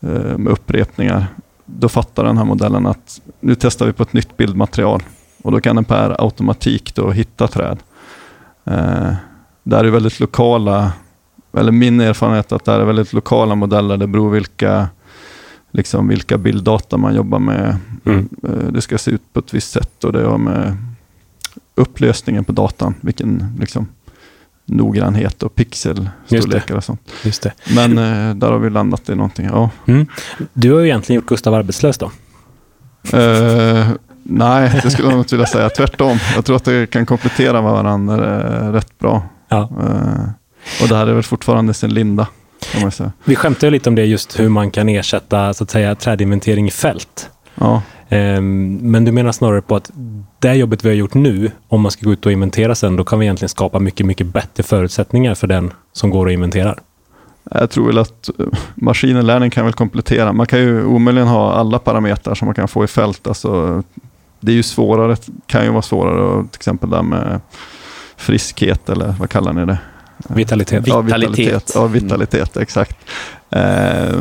[0.00, 1.26] eh, med upprepningar.
[1.64, 5.02] Då fattar den här modellen att nu testar vi på ett nytt bildmaterial.
[5.42, 7.78] Och då kan den per automatik då hitta träd.
[8.64, 9.12] Eh,
[9.62, 10.92] där är väldigt lokala,
[11.52, 13.96] eller min erfarenhet att det är väldigt lokala modeller.
[13.96, 14.88] Det beror vilka,
[15.70, 17.76] liksom vilka bilddata man jobbar med.
[18.04, 18.28] Mm.
[18.42, 20.76] Eh, det ska se ut på ett visst sätt och det har med
[21.80, 23.88] upplösningen på datan, vilken liksom,
[24.64, 27.00] noggrannhet och pixelstorlekar och sånt.
[27.24, 27.52] Just det.
[27.74, 29.46] Men eh, där har vi landat i någonting.
[29.46, 29.70] Ja.
[29.86, 30.06] Mm.
[30.52, 32.10] Du har ju egentligen gjort Gustav arbetslös då.
[33.12, 33.88] Eh,
[34.22, 35.68] nej, det skulle jag nog inte vilja säga.
[35.68, 36.18] Tvärtom.
[36.34, 39.22] Jag tror att det kan komplettera varandra eh, rätt bra.
[39.48, 39.60] Ja.
[39.60, 42.26] Eh, och det här är väl fortfarande sin linda.
[43.24, 46.70] Vi skämtade lite om det, just hur man kan ersätta så att säga, trädinventering i
[46.70, 47.30] fält.
[47.54, 47.82] Ja,
[48.80, 49.90] Men du menar snarare på att
[50.38, 53.04] det jobbet vi har gjort nu, om man ska gå ut och inventera sen, då
[53.04, 56.78] kan vi egentligen skapa mycket, mycket bättre förutsättningar för den som går och inventerar.
[57.50, 60.32] jag tror väl att eh, maskininlärning kan väl komplettera.
[60.32, 63.26] Man kan ju omöjligen ha alla parametrar som man kan få i fält.
[63.26, 63.82] Alltså,
[64.40, 67.40] det är ju svårare, kan ju vara svårare, till exempel där med
[68.16, 69.78] friskhet eller vad kallar ni det?
[70.28, 70.86] Vitalitet.
[70.86, 71.38] Ja, Vitalitet.
[71.38, 71.72] vitalitet.
[71.74, 72.96] Ja, vitalitet, exakt.
[73.50, 74.18] Eh,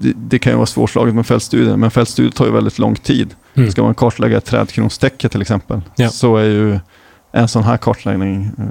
[0.00, 3.34] det, det kan ju vara svårslaget med fältstudier, men fältstudier tar ju väldigt lång tid.
[3.54, 3.70] Mm.
[3.70, 6.08] Ska man kartlägga ett trädkronstäcke till exempel, Ja.
[6.08, 6.78] så är ju
[7.32, 8.64] en sån här kartläggning eh,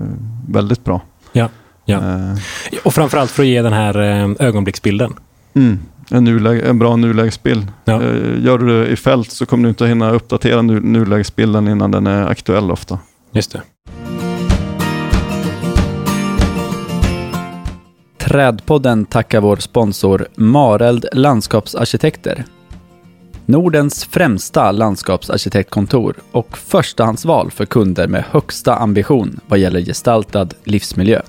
[0.49, 1.01] väldigt bra.
[1.33, 1.49] Ja,
[1.85, 1.97] ja.
[1.97, 2.37] Eh,
[2.83, 5.13] Och framförallt för att ge den här eh, ögonblicksbilden.
[5.53, 5.79] mm,
[6.11, 7.67] en, nuläge, en bra nulägesbild.
[7.85, 8.01] Ja.
[8.03, 11.91] Eh, gör du det i fält så kommer du inte hinna uppdatera nu, nulägesbilden innan
[11.91, 12.99] den är aktuell ofta.
[13.31, 13.61] Just det.
[18.17, 22.45] Trädpodden tackar vår sponsor Mareld Landskapsarkitekter.
[23.45, 31.21] Nordens främsta landskapsarkitektkontor och förstahandsval för kunder med högsta ambition vad gäller gestaltad livsmiljö.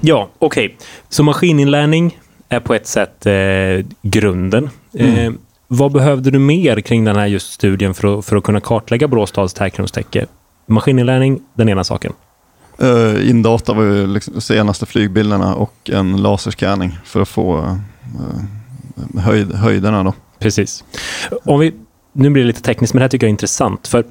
[0.00, 0.76] Ja, okej.
[1.08, 3.32] Så maskininlärning är på ett sätt eh,
[4.02, 4.70] grunden.
[4.92, 5.32] Eh,
[5.68, 9.08] vad behövde du mer kring den här just studien för att, för att kunna kartlägga
[9.08, 10.26] Bråstads tärkronstäcke?
[10.66, 12.12] Maskininlärning, den ena saken.
[12.82, 19.20] Uh, indata var ju liksom de senaste flygbilderna och en laserscanning för att få uh,
[19.20, 20.04] höjd, höjderna.
[20.04, 20.14] Då.
[20.38, 20.84] Precis.
[21.44, 21.74] Om vi,
[22.12, 23.88] nu blir det lite tekniskt, men det här tycker jag är intressant.
[23.88, 24.04] För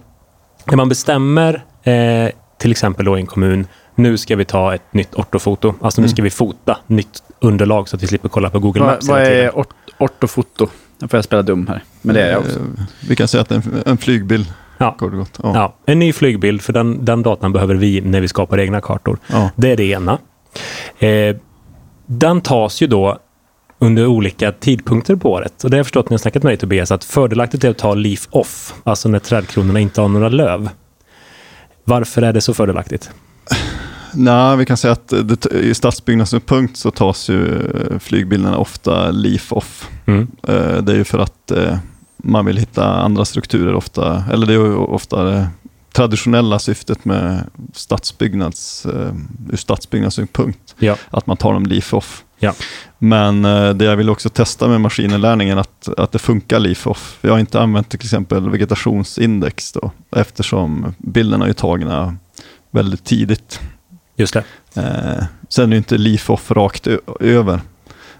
[0.66, 4.94] när man bestämmer, eh, till exempel då i en kommun, nu ska vi ta ett
[4.94, 5.74] nytt ortofoto.
[5.82, 6.14] Alltså nu Mm.
[6.16, 9.26] ska vi fota nytt underlag så att vi slipper kolla på Google Vad, Maps vad
[9.26, 9.40] tiden.
[9.46, 10.68] är ort- ortofoto?
[11.00, 12.60] Nu får jag spela dum här, men det är jag också.
[12.60, 12.66] Uh,
[13.10, 14.46] vi kan säga att det är en, en flygbild,
[14.78, 14.96] Ja.
[15.00, 15.40] gott.
[15.44, 15.52] Ja.
[15.56, 19.18] Ja, en ny flygbild, för den, den datan behöver vi när vi skapar egna kartor.
[19.28, 19.50] Ja.
[19.56, 20.18] Det är det ena.
[21.00, 21.36] Eh,
[22.06, 23.18] den tas ju då
[23.80, 25.64] under olika tidpunkter på året.
[25.64, 27.78] Och det har jag förstått när jag snackat med dig Tobias, att fördelaktigt är att
[27.78, 30.70] ta leaf off, alltså när trädkronorna inte har några löv.
[31.84, 33.10] Varför är det så fördelaktigt?
[34.14, 39.54] Nej, vi kan säga att det, i stadsbyggnadssynpunkt så tas ju eh, flygbilderna ofta leaf
[39.54, 39.90] off.
[40.06, 40.28] Mm.
[40.48, 41.78] Eh, Det är ju för att eh,
[42.18, 45.48] man vill hitta andra strukturer ofta, eller det är ju ofta det
[45.94, 48.86] traditionella syftet med stadsbyggnads,
[49.52, 50.96] ur stadsbyggnadssynpunkt, Ja.
[51.10, 52.24] att man tar dem leaf off.
[52.46, 52.54] Ja.
[53.00, 57.18] Men eh, det jag vill också testa med maskininlärningen att, att det funkar leaf off.
[57.22, 62.16] Jag har inte använt till exempel vegetationsindex då, eftersom bilderna är tagna
[62.72, 63.60] väldigt tidigt.
[64.16, 64.44] Just det.
[64.76, 66.88] Eh, sen är det inte leaf off rakt
[67.20, 67.60] över.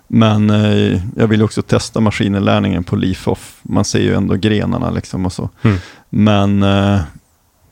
[0.08, 3.60] Men eh, jag vill också testa maskininlärningen på leaf off.
[3.62, 5.50] Man ser ju ändå grenarna liksom och så.
[5.62, 5.78] Mm.
[6.10, 7.02] Men eh,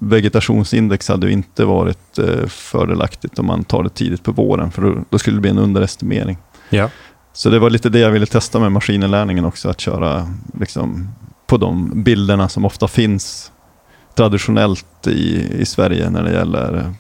[0.10, 4.72] vegetationsindex hade inte varit eh, fördelaktigt om man tar det tidigt på våren.
[4.72, 6.38] För då, skulle det bli en underestimering.
[6.70, 6.90] Ja.
[7.34, 9.70] Så det var lite det jag ville testa med maskininlärningen också.
[9.70, 10.28] Att köra
[10.60, 11.10] liksom,
[11.48, 13.52] på de bilderna som ofta finns
[14.16, 16.94] traditionellt i, i Sverige när det gäller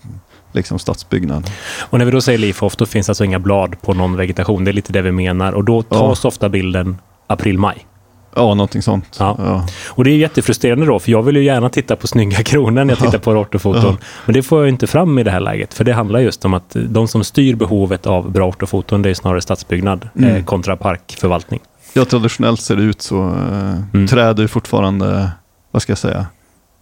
[0.51, 1.51] liksom stadsbyggnad.
[1.89, 4.63] Och när vi då säger leaf off, då finns alltså inga blad på någon vegetation.
[4.63, 5.53] Det är lite det vi menar.
[5.53, 7.87] Och då tas ofta bilden april-maj.
[8.35, 9.15] Ja, någonting sånt.
[9.19, 9.35] Ja.
[9.39, 9.67] Ja.
[9.89, 12.93] Och det är jättefrustrerande då, för jag vill ju gärna titta på snygga kronor när
[12.93, 13.83] jag tittar på ortofoton.
[13.99, 14.05] Ja.
[14.25, 16.53] Men det får jag inte fram i det här läget, för det handlar just om
[16.53, 20.35] att de som styr behovet av bra ortofoton, det är snarare stadsbyggnad Mm.
[20.35, 21.59] eh, kontra parkförvaltning.
[21.93, 23.23] ja, traditionellt ser det ut så.
[23.29, 24.07] Eh, Mm.
[24.07, 25.31] Träd är fortfarande,
[25.71, 26.25] vad ska jag säga,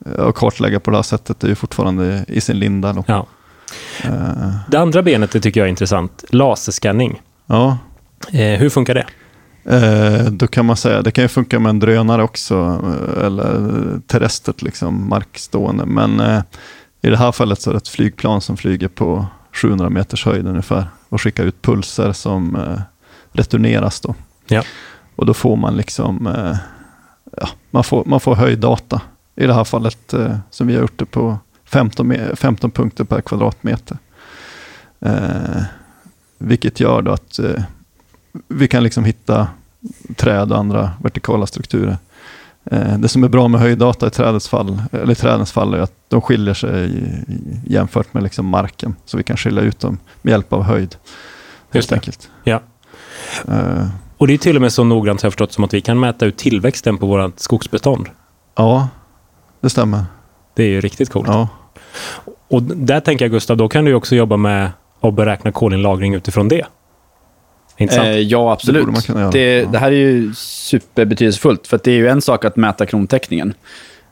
[0.05, 2.93] eh, att kartlägga på det här sättet är ju fortfarande i sin linda.
[2.93, 3.03] Då.
[3.07, 3.25] Ja.
[4.03, 4.11] Eh,
[4.67, 7.21] Det andra benet det tycker jag är intressant, laserscanning.
[7.45, 7.77] ja,
[8.33, 9.05] Eh, hur funkar det?
[9.65, 13.69] Eh, då kan man säga, det kan ju funka med en drönare också, eh, eller
[14.07, 15.85] terrestert, liksom, markstående.
[15.85, 16.41] Men eh,
[17.01, 20.47] i det här fallet så är det ett flygplan som flyger på 700 meters höjd
[20.47, 22.81] ungefär och skickar ut pulser som eh,
[23.31, 23.99] returneras.
[24.01, 24.15] Då.
[24.47, 24.63] Ja.
[25.15, 26.55] Och då får man liksom, eh,
[27.37, 29.01] ja, man får, man får höjddata.
[29.35, 30.13] I det här fallet
[30.49, 33.97] som vi har gjort det på 15, me- 15 punkter per kvadratmeter.
[36.37, 37.39] Vilket gör då att
[38.47, 39.47] vi kan liksom hitta
[40.15, 41.97] träd och andra vertikala strukturer.
[42.65, 45.93] Eh, det som är bra med höjddata i, trädets fall, eller trädens fall är att
[46.07, 47.03] de skiljer sig
[47.65, 48.95] jämfört med liksom marken.
[49.05, 50.95] Så vi kan skilja ut dem med hjälp av höjd.
[51.73, 52.29] Helt enkelt.
[52.43, 52.61] Ja.
[53.47, 55.81] Eh, Och det är till och med så noggrant har jag förstått som att vi
[55.81, 58.09] kan mäta ut tillväxten på vårt skogsbestånd.
[58.55, 58.87] ja,
[59.61, 60.05] det stämmer.
[60.55, 61.27] Det är ju riktigt coolt.
[61.27, 61.47] Ja.
[62.47, 66.47] Och där tänker jag Gustav, då kan du också jobba med att beräkna kolinlagring utifrån
[66.47, 66.65] det.
[67.81, 68.07] Intressant.
[68.07, 68.95] Eh, ja, absolut.
[68.95, 69.31] Det kunna göra.
[69.31, 69.69] Det, Ja.
[69.71, 73.53] det här är ju superbetydelsefullt, för att det är ju en sak att mäta krontäckningen.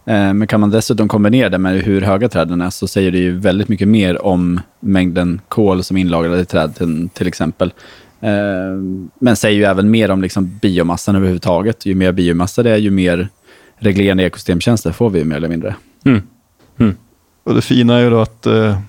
[0.05, 3.17] Eh, men kan man dessutom kombinera det med hur höga träden är, så säger det
[3.17, 7.73] ju väldigt mycket mer om mängden kol som är inlagrade i träden, till exempel.
[8.21, 8.31] Eh,
[9.19, 11.85] men säger ju även mer om liksom biomassan överhuvudtaget.
[11.85, 13.27] Ju mer biomassa det är, ju mer
[13.77, 15.75] reglerande ekosystemtjänster får vi mer eller mindre.
[16.05, 16.21] Mm.
[17.43, 18.79] Och det fina är ju då att eh,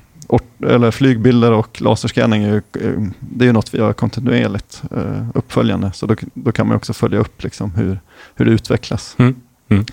[0.67, 5.27] eller flygbilder och laserscanning är ju, eh, det är ju något vi gör kontinuerligt eh,
[5.35, 5.93] uppföljande.
[5.95, 8.01] Så då, då kan man också följa upp liksom hur,
[8.35, 9.17] hur det utvecklas.
[9.19, 9.37] Mm.
[9.69, 9.85] Mm.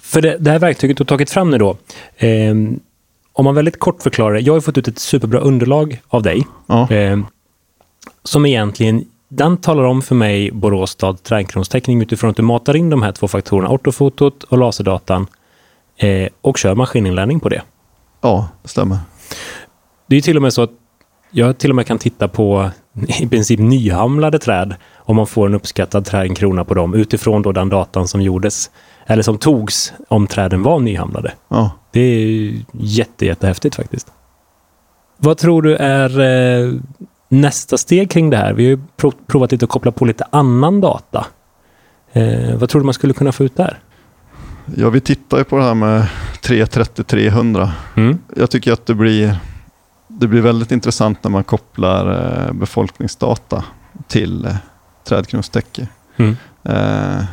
[0.00, 1.76] För det, det här verktyget du har tagit fram nu då.
[2.16, 2.54] Eh,
[3.32, 4.40] om man väldigt kort förklarar det.
[4.40, 6.46] Jag har fått ut ett superbra underlag av dig.
[6.66, 7.18] Ja, Eh,
[8.22, 12.90] som egentligen, den talar om för mig Borås stad trädkronstäckning utifrån att du matar in
[12.90, 15.26] de här två faktorerna, ortofotot och laserdatan
[15.96, 17.62] eh, och kör maskininlärning på det.
[18.20, 18.98] Ja, det stämmer.
[20.06, 20.70] Det är till och med så att
[21.30, 22.70] jag till och med kan titta på
[23.20, 27.68] i princip nyhamlade träd om man får en uppskattad trädkrona på dem utifrån då den
[27.68, 28.70] datan som gjordes
[29.06, 31.32] eller som togs om träden var nyhamlade.
[31.48, 31.70] Ja.
[31.90, 34.12] Det är jätte, jättehäftigt faktiskt.
[35.16, 36.72] Vad tror du är eh,
[37.28, 38.52] nästa steg kring det här?
[38.52, 41.26] Vi har ju prov- provat lite att koppla på lite annan data.
[42.12, 43.78] Eh, vad tror du man skulle kunna få ut där?
[44.76, 46.06] Ja, vi tittar ju på det här med
[46.42, 47.70] 330-300.
[47.94, 48.18] Mm.
[48.36, 49.38] Jag tycker att det blir,
[50.08, 52.10] det blir väldigt intressant när man kopplar
[52.46, 53.64] eh, befolkningsdata
[54.06, 54.56] till eh,
[55.04, 55.88] trädkronstäcke.
[56.16, 56.36] Mm.
[56.62, 57.24] Eh,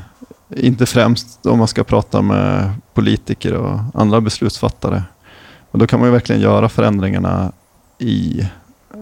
[0.50, 5.04] inte främst om man ska prata med politiker och andra beslutsfattare.
[5.72, 7.52] Och då kan man ju verkligen göra förändringarna
[8.00, 8.40] i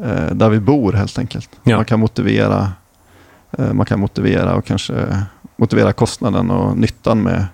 [0.03, 1.49] eh, där vi bor helt enkelt.
[1.63, 1.75] Ja.
[1.75, 2.71] Man kan motivera
[3.57, 7.45] eh, man kan motivera och kanske motivera kostnaden och nyttan med,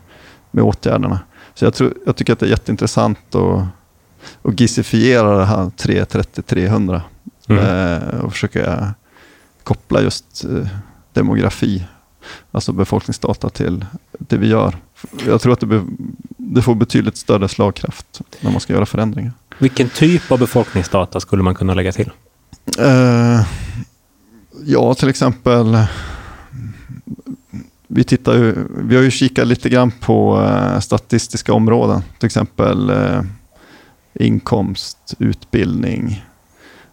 [0.52, 1.20] med åtgärderna.
[1.54, 3.64] Så jag, tror, jag tycker att det är jätteintressant att,
[4.42, 7.02] att gissifiera det här 330-300
[7.50, 7.64] Mm.
[7.64, 8.94] eh, och försöka
[9.64, 10.68] koppla just eh,
[11.14, 11.84] demografi,
[12.52, 14.78] alltså befolkningsdata till det vi gör.
[15.28, 15.84] Jag tror att det, be,
[16.38, 19.32] det får betydligt större slagkraft när man ska göra förändringar.
[19.58, 22.12] Vilken typ av befolkningsdata skulle man kunna lägga till?
[22.80, 23.42] Eh,
[24.66, 25.78] ja, till exempel.
[27.91, 32.02] Vi, tittar ju, vi har ju kikat lite grann på eh, statistiska områden.
[32.19, 33.21] Till exempel eh,
[34.13, 36.25] inkomst, utbildning.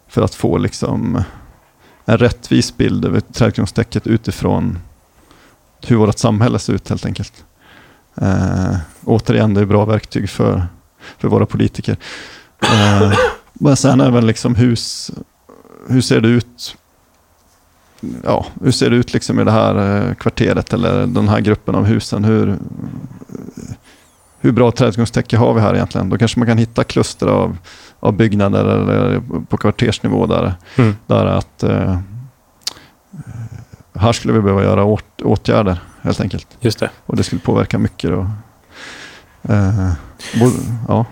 [0.08, 1.22] För att få liksom
[2.04, 4.78] en rättvis bild över trädkronstäcket utifrån
[5.86, 7.44] hur vårt samhälle ser ut helt enkelt.
[8.14, 10.66] Eh, återigen, det är bra verktyg för,
[11.18, 11.96] för våra politiker.
[12.62, 13.12] Eh,
[13.52, 15.10] men sen även liksom hus,
[15.88, 16.76] hur ser det ut?
[18.24, 21.74] Ja, hur ser det ut liksom i det här eh, kvarteret eller den här gruppen
[21.74, 22.24] av husen?
[22.24, 22.56] Hur,
[24.40, 26.08] hur bra trädgårdstäcke har vi här egentligen?
[26.08, 27.56] Då kanske man kan hitta kluster av,
[28.00, 30.96] av byggnader eller på kvartersnivå där, Mm.
[31.06, 31.98] där att eh,
[33.94, 36.46] här skulle vi behöva göra åt, åtgärder helt enkelt.
[36.60, 36.90] Just det.
[37.06, 38.10] Och det skulle påverka mycket.
[38.10, 38.20] Då.
[39.42, 39.92] Eh,
[40.40, 40.52] både,
[40.88, 41.04] ja.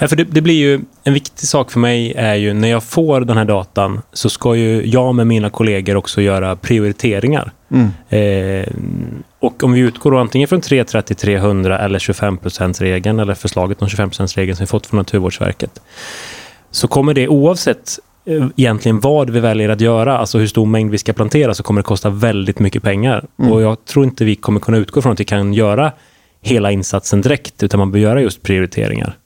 [0.00, 2.82] Ja, för det, det blir ju en viktig sak för mig är ju när jag
[2.82, 7.52] får den här datan så ska ju jag med mina kollegor också göra prioriteringar.
[7.70, 7.90] Mm.
[8.08, 8.66] Eh,
[9.38, 14.68] och om vi utgår antingen från 330-300 eller 25%-regeln eller förslaget om 25%-regeln som vi
[14.68, 15.80] fått från Naturvårdsverket
[16.70, 20.90] så kommer det oavsett eh, egentligen vad vi väljer att göra, alltså hur stor mängd
[20.90, 23.24] vi ska plantera, så kommer det kosta väldigt mycket pengar.
[23.38, 23.52] Mm.
[23.52, 25.92] Och jag tror inte vi kommer kunna utgå från att vi kan göra
[26.40, 29.16] hela insatsen direkt, utan man bör göra just prioriteringar.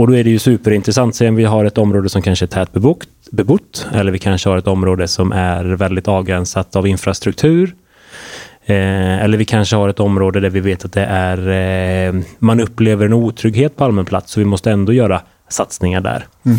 [0.00, 2.46] Och då är det ju superintressant, se om vi har ett område som kanske är
[2.46, 7.74] tätbebott, bebott, eller vi kanske har ett område som är väldigt avgränsat av infrastruktur.
[8.64, 11.48] Eh, eller vi kanske har ett område där vi vet att det är,
[12.08, 16.26] eh, man upplever en otrygghet på allmän plats, så vi måste ändå göra satsningar där.
[16.46, 16.58] Mm.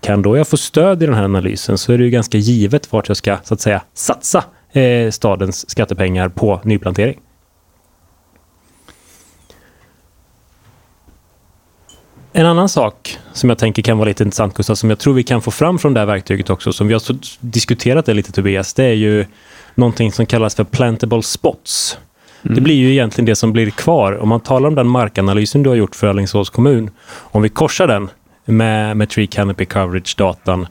[0.00, 2.92] kan då jag få stöd i den här analysen så är det ju ganska givet
[2.92, 7.18] vart jag ska så att säga satsa eh, stadens skattepengar på nyplantering.
[12.38, 15.22] En annan sak som jag tänker kan vara lite intressant Gustav, som jag tror vi
[15.22, 17.02] kan få fram från det här verktyget också, som vi har
[17.40, 19.26] diskuterat det lite Tobias, det är ju
[19.74, 21.98] någonting som kallas för plantable spots.
[22.42, 22.54] Mm.
[22.54, 24.18] Det blir ju egentligen det som blir kvar.
[24.18, 27.86] Om man talar om den markanalysen du har gjort för Alingsås kommun, om vi korsar
[27.86, 28.10] den
[28.44, 30.66] med, med Tree Canopy Coverage-datan,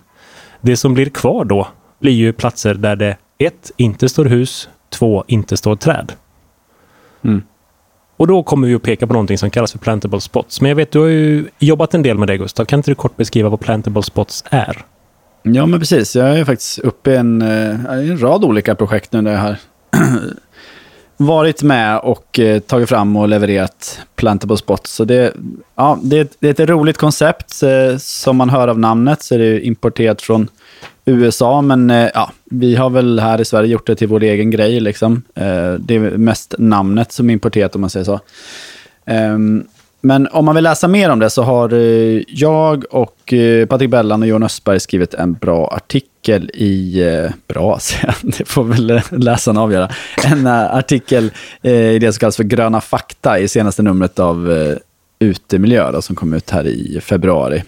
[0.62, 1.68] det som blir kvar då
[2.00, 6.12] blir ju platser där det ett, inte står hus, två, inte står träd.
[7.24, 7.44] Mm.
[8.18, 10.62] Och då kommer vi att peka på någonting som kallas för plantable spots.
[10.62, 12.66] Men jag vet, du har ju jobbat en del med det Gustav.
[12.66, 14.86] Kan inte du kort beskriva vad plantable spots är?
[15.44, 16.16] Ja, men precis.
[16.16, 19.58] Jag är faktiskt uppe i en, eh, en rad olika projekt nu när jag har
[21.18, 24.92] varit med och eh, tagit fram och levererat plantable spots.
[24.92, 25.34] Så det,
[25.76, 27.64] ja, det, det är ett roligt koncept.
[27.64, 30.48] Eh, som man hör av namnet så är det importerat från
[31.08, 34.52] USA, men eh, ja, vi har väl här i Sverige gjort det till vår egen
[34.52, 34.80] grej.
[34.80, 35.24] Liksom.
[35.36, 38.20] Eh, det är mest namnet som är importerat om man säger så.
[39.06, 39.64] Ehm,
[40.02, 43.34] men om man vill läsa mer om det så har eh, jag och
[43.70, 47.04] Patrik Bellan och Johan Östberg skrivit en bra artikel i,
[47.48, 47.80] bra
[48.22, 49.90] det får väl läsaren avgöra,
[50.26, 54.54] en artikel i det som kallas för Gröna fakta i senaste numret av
[55.20, 57.64] Utemiljö då, som kom ut här i februari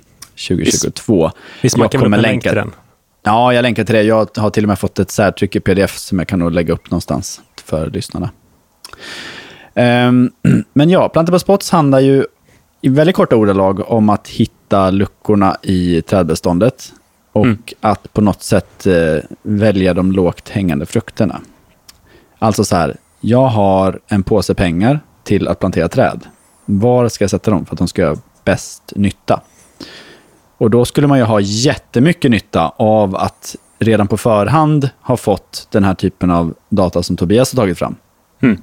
[0.47, 1.31] 2022.
[1.61, 2.71] Visst, man kan väl länka till den?
[3.29, 4.03] Ja, jag länkar till det.
[4.03, 6.73] Jag har till och med fått ett särtryck i pdf som jag kan nog lägga
[6.73, 8.29] upp någonstans för lyssnarna.
[9.73, 10.31] Um,
[10.73, 12.25] men ja, Plantable Spots handlar ju
[12.81, 16.93] i väldigt korta ordalag om att hitta luckorna i trädbeståndet
[17.31, 17.57] och mm.
[17.81, 21.41] att på något sätt eh, välja de lågt hängande frukterna.
[22.39, 26.25] Alltså så här, jag har en påse pengar till att plantera träd.
[26.65, 29.41] Var ska jag sätta dem för att de ska göra bäst nytta?
[30.59, 35.67] Och då skulle man ju ha jättemycket nytta av att redan på förhand ha fått
[35.71, 37.95] den här typen av data som Tobias har tagit fram.
[38.41, 38.61] Mm.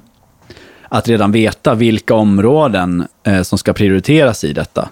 [0.89, 4.89] Att redan veta vilka områden eh, som ska prioriteras i detta.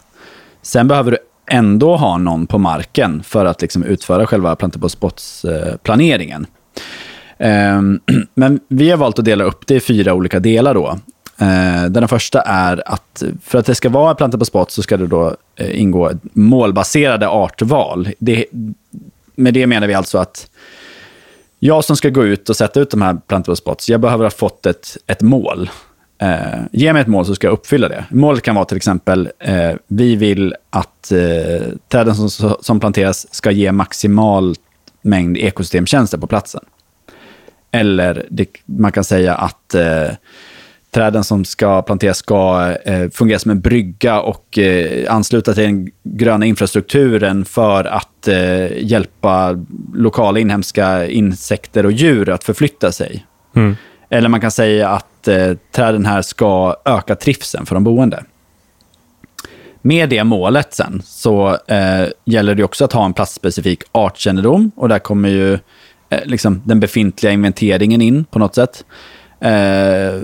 [0.61, 1.17] Sen behöver du
[1.51, 6.47] ändå ha någon på marken för att liksom utföra själva Planter på spots-planeringen.
[7.37, 7.81] Eh,
[8.33, 10.73] men vi har valt att dela upp det i fyra olika delar.
[10.73, 10.99] då.
[11.37, 14.97] Eh, den första är att för att det ska vara Planta på spot så ska
[14.97, 18.09] det då eh, ingå målbaserade artval.
[18.19, 18.45] Det,
[19.35, 20.49] med det menar vi alltså att
[21.59, 24.23] jag som ska gå ut och sätta ut de här Planta på spots, jag behöver
[24.23, 25.69] ha fått ett, ett mål.
[26.21, 28.05] Eh, ge mig ett mål så ska jag uppfylla det.
[28.09, 33.51] Målet kan vara till exempel, eh, vi vill att eh, träden som, som planteras ska
[33.51, 34.55] ge maximal
[35.01, 36.65] mängd ekosystemtjänster på platsen.
[37.71, 40.09] Eller det, man kan säga att eh,
[40.95, 45.91] träden som ska planteras ska eh, fungera som en brygga och eh, ansluta till den
[46.03, 53.25] gröna infrastrukturen för att eh, hjälpa lokala inhemska insekter och djur att förflytta sig.
[53.55, 53.75] Mm.
[54.09, 58.23] Eller man kan säga att eh, träden här ska öka trivseln för de boende.
[59.81, 64.89] Med det målet sen så eh, gäller det också att ha en platsspecifik artkännedom och
[64.89, 65.53] där kommer ju
[66.09, 68.85] eh, liksom den befintliga inventeringen in på något sätt.
[69.45, 70.21] Eh,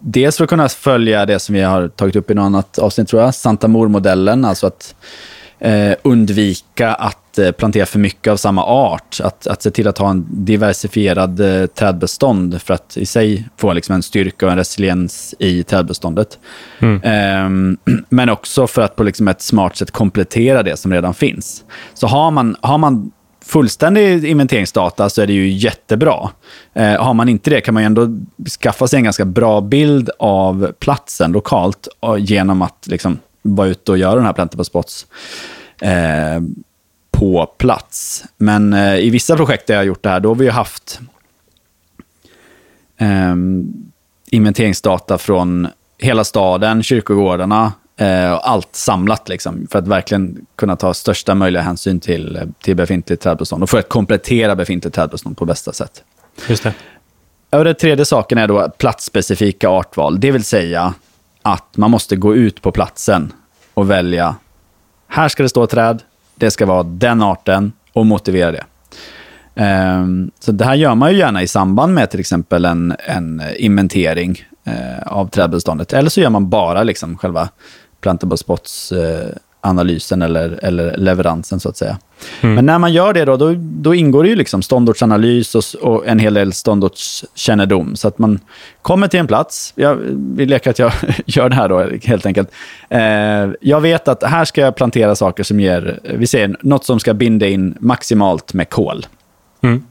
[0.00, 3.08] dels för att kunna följa det som vi har tagit upp i något annat avsnitt,
[3.08, 4.94] tror jag, Santa Mor-modellen, alltså att
[5.58, 9.20] eh, undvika att eh, plantera för mycket av samma art.
[9.22, 13.72] Att, att se till att ha en diversifierad eh, trädbestånd för att i sig få
[13.72, 16.38] liksom, en styrka och en resiliens i trädbeståndet.
[16.78, 17.00] Mm.
[17.04, 21.64] Ehm, men också för att på liksom, ett smart sätt komplettera det som redan finns.
[21.94, 23.12] Så har man, har man
[23.50, 26.30] fullständig inventeringsdata så är det ju jättebra.
[26.72, 28.08] Eh, har man inte det kan man ju ändå
[28.60, 33.98] skaffa sig en ganska bra bild av platsen lokalt genom att liksom vara ute och
[33.98, 35.06] göra den här Plantable Spots
[35.80, 36.42] eh,
[37.10, 38.24] på plats.
[38.36, 40.50] Men eh, i vissa projekt där jag har gjort det här, då har vi ju
[40.50, 41.00] haft
[42.98, 43.34] eh,
[44.30, 45.68] inventeringsdata från
[45.98, 52.00] hela staden, kyrkogårdarna, Eh, allt samlat liksom, för att verkligen kunna ta största möjliga hänsyn
[52.00, 56.02] till, till befintligt trädbestånd och för att komplettera befintligt trädbestånd på bästa sätt.
[56.48, 56.74] Just det.
[57.50, 60.94] Och den tredje saken är då platsspecifika artval, det vill säga
[61.42, 63.32] att man måste gå ut på platsen
[63.74, 64.34] och välja,
[65.08, 66.02] här ska det stå ett träd,
[66.34, 68.64] det ska vara den arten och motivera det.
[69.54, 73.42] Um, så det här gör man ju gärna i samband med till exempel en, en
[73.56, 75.92] inventering uh, av trädbeståndet.
[75.92, 77.48] Eller så gör man bara liksom själva
[78.00, 79.28] plantable spots eh,
[79.60, 81.98] analysen eller, eller leveransen så att säga.
[82.40, 82.54] Mm.
[82.54, 86.06] Men när man gör det då, då, då ingår det ju liksom ståndortsanalys och, och,
[86.06, 87.96] en hel del ståndortskännedom.
[87.96, 88.40] Så att man
[88.82, 90.92] kommer till en plats, jag vill leka att jag
[91.26, 92.50] gör det här då helt enkelt.
[92.88, 93.00] Eh,
[93.60, 97.14] jag vet att här ska jag plantera saker som ger, vi säger något som ska
[97.14, 99.06] binda in maximalt med kol.
[99.62, 99.82] Mm.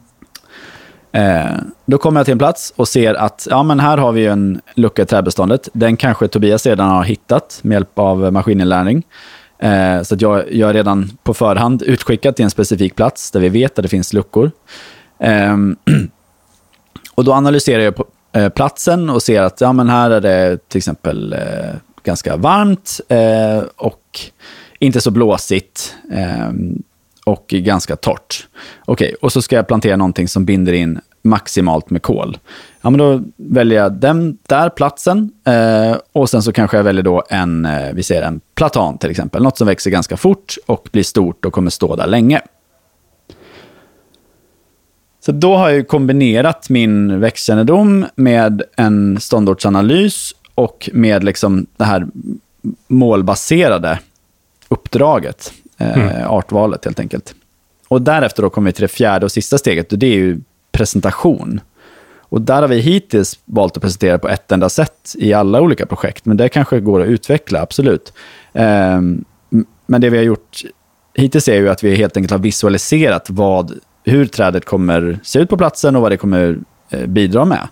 [1.12, 1.56] Eh,
[1.90, 4.60] då kommer jag till en plats och ser att ja, men här har vi en
[4.74, 5.68] lucka i träbeståndet.
[5.72, 9.02] Den kanske Tobias redan har hittat med hjälp av maskininlärning.
[9.58, 13.40] Eh, så att jag, jag är redan på förhand utskickad till en specifik plats där
[13.40, 14.50] vi vet att det finns luckor.
[15.18, 15.56] Eh,
[17.14, 20.68] och då analyserar jag på, eh, platsen och ser att ja, men här är det
[20.68, 24.20] till exempel eh, ganska varmt eh, och
[24.78, 26.82] inte så blåsigt ehm,
[27.24, 28.48] och ganska torrt.
[28.84, 32.38] Okej, okay, och så ska jag plantera någonting som binder in maximalt med kol.
[32.80, 37.02] Ja, men då väljer jag den där platsen eh, och sen så kanske jag väljer
[37.02, 39.42] då en, eh, vi säger en platan till exempel.
[39.42, 42.40] Något som växer ganska fort och blir stort och kommer stå där länge.
[45.20, 52.06] Så då har jag kombinerat min växtkännedom med en ståndortsanalys och med liksom det här
[52.86, 53.98] målbaserade
[54.68, 56.30] uppdraget, eh, mm.
[56.30, 57.34] artvalet helt enkelt.
[57.88, 60.40] Och därefter då kommer vi till det fjärde och sista steget och det är ju
[60.72, 61.60] presentation.
[62.30, 65.86] Och där har vi hittills valt att presentera på ett enda sätt i alla olika
[65.86, 68.12] projekt, men det kanske går att utveckla, absolut.
[68.52, 69.24] Ehm,
[69.86, 70.62] men det vi har gjort
[71.14, 73.72] hittills är ju att vi helt enkelt har visualiserat vad,
[74.04, 76.58] hur trädet kommer se ut på platsen och vad det kommer
[76.90, 77.68] eh, bidra med.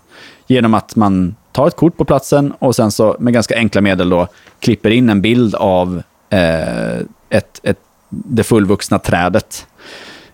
[0.47, 4.09] Genom att man tar ett kort på platsen och sen så med ganska enkla medel
[4.09, 4.27] då
[4.59, 7.79] klipper in en bild av eh, ett, ett,
[8.09, 9.67] det fullvuxna trädet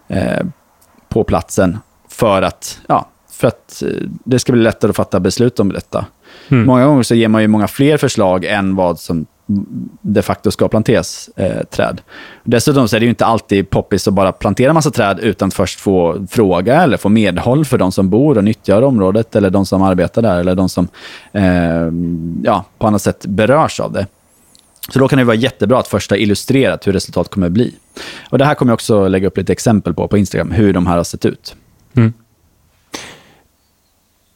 [0.08, 0.46] eh,
[1.10, 1.78] på platsen
[2.16, 3.90] för att, ja, för att eh,
[4.24, 6.06] det ska bli lättare att fatta beslut om detta.
[6.48, 6.66] Mm.
[6.66, 9.26] Många gånger så ger man ju många fler förslag än vad som
[10.02, 12.02] de facto ska planteras eh, träd.
[12.44, 15.54] Dessutom så är det ju inte alltid poppis att bara plantera massa träd utan att
[15.54, 19.66] först få fråga eller få medhåll för de som bor och nyttjar området eller de
[19.66, 20.88] som arbetar där eller de som
[21.32, 21.92] eh,
[22.44, 24.08] ja, på annat sätt berörs av det.
[24.90, 27.76] Så då kan det vara jättebra att först ha illustrerat hur resultatet kommer bli.
[28.30, 30.88] Och Det här kommer jag också lägga upp lite exempel på på Instagram, hur de
[30.88, 31.56] här har sett ut.
[31.96, 32.14] Mm.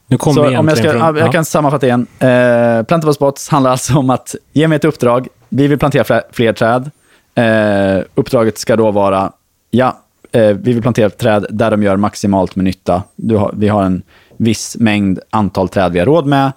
[0.08, 2.08] Nu kommer så om jag, ska, från, jag kan sammanfatta igen.
[2.20, 5.28] Eh, Plantable Spots handlar alltså om att ge mig ett uppdrag.
[5.50, 6.92] Vi vill plantera fler, fler träd.
[7.36, 9.32] Eh, uppdraget ska då vara,
[9.72, 10.00] ja,
[10.32, 13.04] eh, vi vill plantera träd där de gör maximalt med nytta.
[13.30, 14.02] Har, vi har en
[14.38, 16.52] viss mängd antal träd vi har råd med.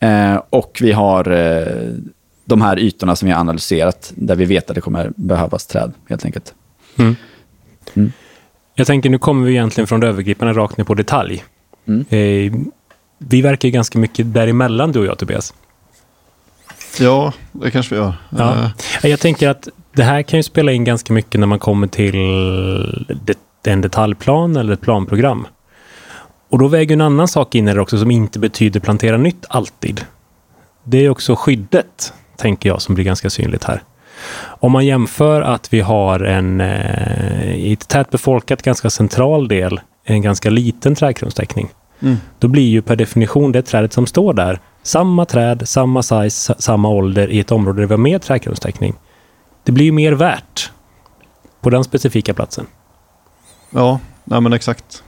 [0.00, 1.92] Eh, och vi har eh,
[2.44, 5.92] de här ytorna som vi har analyserat, där vi vet att det kommer behövas träd,
[6.08, 6.54] helt enkelt.
[6.98, 7.16] Mm.
[7.94, 8.12] Mm.
[8.74, 11.44] Jag tänker, nu kommer vi egentligen från det övergripande rakt ner på detalj.
[11.86, 12.04] Mm.
[12.08, 12.52] Eh,
[13.18, 15.54] vi verkar ju ganska mycket däremellan, du och jag, Tobias.
[17.00, 18.14] Ja, det kanske vi gör.
[18.30, 18.52] Ja.
[18.52, 19.10] Uh.
[19.10, 22.16] Jag tänker att det här kan ju spela in ganska mycket när man kommer till
[23.64, 25.46] en detaljplan eller ett planprogram.
[26.48, 30.04] Och då väger en annan sak in här också som inte betyder plantera nytt alltid.
[30.84, 33.82] Det är också skyddet, tänker jag, som blir ganska synligt här.
[34.60, 40.22] Om man jämför att vi har en eh, i ett tätbefolkat, ganska central del, en
[40.22, 41.68] ganska liten trädkronstäckning.
[42.00, 42.16] Mm.
[42.38, 46.88] Då blir ju per definition det trädet som står där samma träd, samma size, samma
[46.88, 48.94] ålder i ett område där vi har mer trädkronstäckning.
[49.64, 50.70] Det blir ju mer värt
[51.60, 52.66] på den specifika platsen.
[53.70, 55.02] Ja, nej men exakt.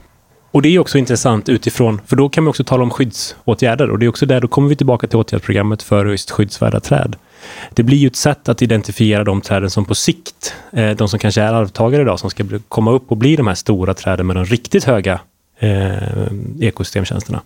[0.51, 3.99] Och det är också intressant utifrån, för då kan man också tala om skyddsåtgärder och
[3.99, 7.17] det är också där, då kommer vi tillbaka till åtgärdsprogrammet för just skyddsvärda träd.
[7.70, 11.18] Det blir ju ett sätt att identifiera de träden som på sikt, eh, de som
[11.18, 14.36] kanske är arvtagare idag, som ska komma upp och bli de här stora träden med
[14.36, 15.20] de riktigt höga
[15.59, 16.28] eh,
[16.61, 17.40] ekosystemtjänsterna.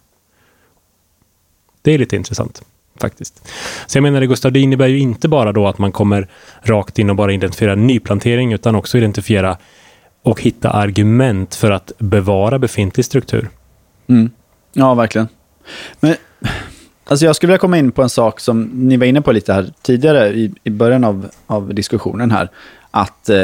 [1.83, 2.63] Det är lite intressant
[3.01, 3.49] faktiskt.
[3.87, 6.29] Så jag menar, Gustav, det innebär ju inte bara då att man kommer
[6.63, 9.57] rakt in och bara identifiera nyplantering, utan också identifiera
[10.23, 13.51] och hitta argument för att bevara befintlig struktur.
[14.09, 14.31] Mm.
[14.73, 15.29] Ja, verkligen.
[16.01, 16.17] Men
[17.11, 19.53] alltså jag skulle vilja komma in på en sak som ni var inne på lite
[19.53, 22.51] här tidigare i, i början av, av diskussionen här.
[22.91, 23.39] Att eh,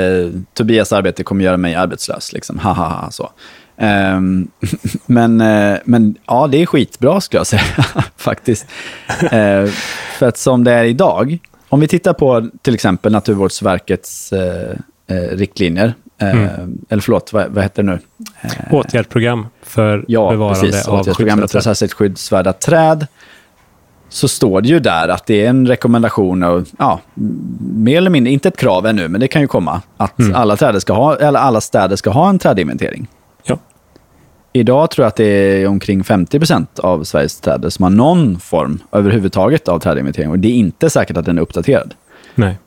[0.55, 2.33] Tobias arbete kommer göra mig arbetslös.
[2.33, 2.59] Liksom.
[2.59, 3.31] Ha, ha, ha, så.
[3.77, 4.49] Um,
[5.07, 7.63] men, uh, men ja, det är skitbra skulle jag säga,
[8.17, 8.67] faktiskt.
[9.23, 9.71] Uh,
[10.19, 11.39] för att som det är idag,
[11.69, 14.75] om vi tittar på till exempel Naturvårdsverkets uh,
[15.37, 16.79] riktlinjer, mm.
[16.89, 17.99] eller förlåt, vad, vad heter det nu?
[18.71, 23.07] Åtgärdsprogram för ja, bevarande precis, av åtgärdsprogrammet för särskilt skyddsvärda träd.
[24.17, 27.01] Så står det ju där att det är en rekommendation, och, ja,
[27.61, 30.35] mer eller mindre, inte ett krav ännu, men det kan ju komma, att mm.
[30.35, 33.09] alla, träder ska ha, eller alla städer ska ha en trädinventering.
[34.53, 38.39] Idag tror jag att det är omkring 50 procent av Sveriges träd som har någon
[38.39, 40.31] form överhuvudtaget av trädinventering.
[40.31, 41.95] Och det är inte säkert att den är uppdaterad.
[42.35, 42.59] Nej.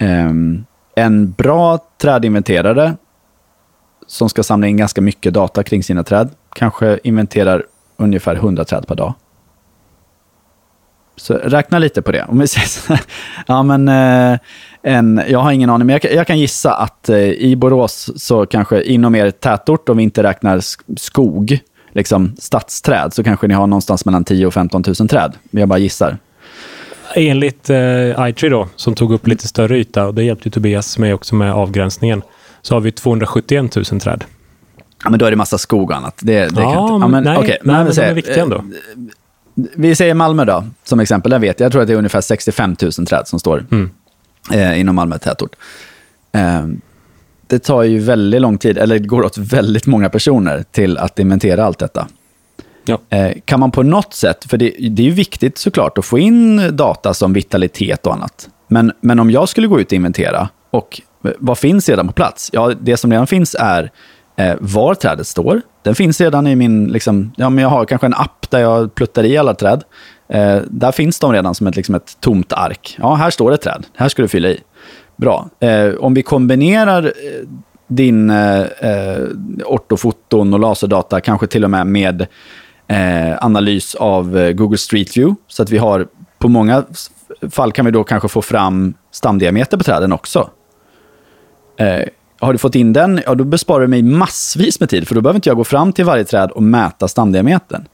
[0.00, 0.64] Um,
[0.94, 2.94] en bra trädinventerare
[4.06, 7.64] som ska samla in ganska mycket data kring sina träd kanske inventerar
[7.96, 9.14] ungefär 100 träd per dag.
[11.16, 12.24] Så räkna lite på det.
[12.28, 13.00] Om vi säger
[13.46, 14.38] ja, men, eh,
[14.82, 18.10] en, jag har ingen aning, men jag, kan- jag kan gissa att eh, i Borås,
[18.16, 21.58] så kanske inom er tätort, om vi inte räknar sk- skog,
[21.92, 25.32] liksom stadsträd, så kanske ni har någonstans mellan 10 000 och 15 000 träd.
[25.50, 26.16] Jag bara gissar.
[27.14, 31.14] Enligt eh, iTree då, som tog upp lite större yta, och det hjälpte Tobias mig
[31.14, 32.22] också med avgränsningen,
[32.62, 34.24] så har vi 271 000 träd.
[35.04, 36.18] Ja, men då är det massa skog och annat.
[36.22, 38.64] Det, det ja, inte, men, nej, okej, nej, men de säger- är viktiga ändå.
[39.54, 41.30] Vi säger Malmö då, som exempel.
[41.30, 43.90] Där vet jag, jag tror att det är ungefär 65 000 träd som står Mm.
[44.52, 45.56] eh, inom Malmö tätort.
[46.32, 46.66] Eh,
[47.46, 51.18] det tar ju väldigt lång tid, eller det går åt väldigt många personer till att
[51.18, 52.06] inventera allt detta.
[52.84, 52.98] Ja.
[53.10, 56.18] Eh, kan man på något sätt, för det, det är ju viktigt såklart att få
[56.18, 58.48] in data som vitalitet och annat.
[58.68, 62.12] Men, men om jag skulle gå ut och inventera, och eh, vad finns redan på
[62.12, 62.50] plats?
[62.52, 63.90] Ja, det som redan finns är
[64.36, 65.60] eh, var trädet står.
[65.82, 68.94] Den finns redan i min, liksom, ja, men jag har kanske en app där jag
[68.94, 69.84] pluttar i alla träd.
[70.28, 72.96] Eh, där finns de redan som ett, liksom ett tomt ark.
[72.98, 73.86] Ja, här står det ett träd.
[73.96, 74.60] Här ska du fylla i.
[75.16, 75.48] Bra.
[75.60, 77.48] Eh, om vi kombinerar eh,
[77.86, 79.24] din eh, eh,
[79.64, 82.26] ortofoton och laserdata, kanske till och med med
[82.86, 86.06] eh, analys av eh, Google Street View, så att vi har,
[86.38, 86.84] på många
[87.50, 90.50] fall kan vi då kanske få fram stamdiameter på träden också.
[91.76, 92.02] Eh,
[92.42, 95.20] har du fått in den, ja då besparar du mig massvis med tid, för då
[95.20, 97.84] behöver inte jag gå fram till varje träd och mäta stamdiametern.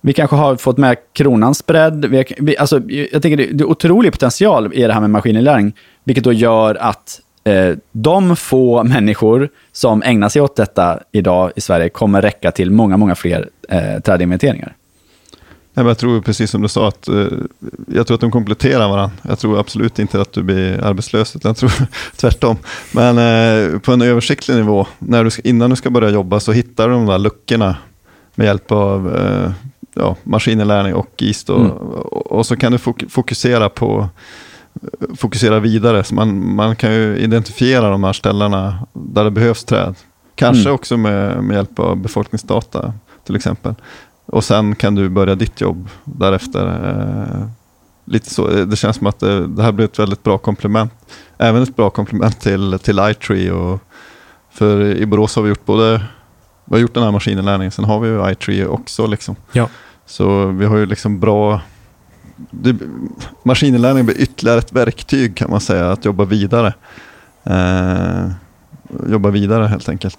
[0.00, 2.04] Vi kanske har fått med kronans bredd.
[2.04, 5.72] Vi, vi, alltså, jag tänker det, det är otrolig potential i det här med maskininlärning,
[6.04, 11.60] vilket då gör att eh, de få människor som ägnar sig åt detta idag i
[11.60, 14.76] Sverige kommer räcka till många, många fler eh, trädinventeringar.
[15.84, 17.26] Nej, jag tror precis som du sa att eh,
[17.94, 19.10] jag tror att de kompletterar varandra.
[19.22, 21.72] Jag tror absolut inte att du blir arbetslös, utan jag tror
[22.16, 22.56] tvärtom.
[22.92, 26.52] Men eh, på en översiktlig nivå, när du ska, innan du ska börja jobba så
[26.52, 27.76] hittar du de där luckorna
[28.34, 29.50] med hjälp av eh,
[29.94, 31.44] ja, maskininlärning och GIS.
[31.44, 31.70] Då, Mm.
[31.70, 34.08] och, och så kan du fok fokusera på
[35.16, 36.04] fokusera vidare.
[36.04, 39.94] Så man, man kan ju identifiera de här ställena där det behövs träd.
[40.34, 40.74] Kanske Mm.
[40.74, 42.92] också med, med hjälp av befolkningsdata
[43.26, 43.74] till exempel.
[44.30, 46.66] Och sen kan du börja ditt jobb därefter.
[46.66, 47.46] Eh,
[48.04, 48.46] lite så.
[48.46, 50.92] Det känns som att det, det här blir ett väldigt bra komplement.
[51.38, 53.52] Även ett bra komplement till, till iTree.
[53.52, 53.80] Och,
[54.50, 56.02] för i Borås har vi gjort både
[56.70, 59.06] vi har gjort den här maskininlärningen, sen har vi ju iTree också.
[59.06, 59.36] Liksom.
[59.52, 59.68] Ja.
[60.06, 61.60] Så vi har ju liksom bra...
[62.50, 62.76] Det,
[63.42, 66.74] maskininlärning blir ytterligare ett verktyg kan man säga, att jobba vidare.
[67.44, 68.30] Eh,
[69.08, 70.18] jobba vidare helt enkelt.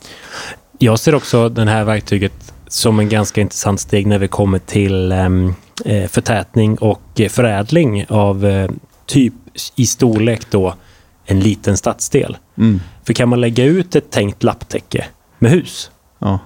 [0.77, 5.11] Jag ser också det här verktyget som en ganska intressant steg när vi kommer till
[5.11, 5.53] em,
[5.85, 8.69] eh, förtätning och eh, förädling av eh,
[9.05, 9.33] typ
[9.75, 10.73] i storlek då
[11.25, 12.37] en liten stadsdel.
[12.57, 12.81] Mm.
[13.03, 15.05] För kan man lägga ut ett tänkt lapptäcke
[15.39, 16.39] med hus Ja.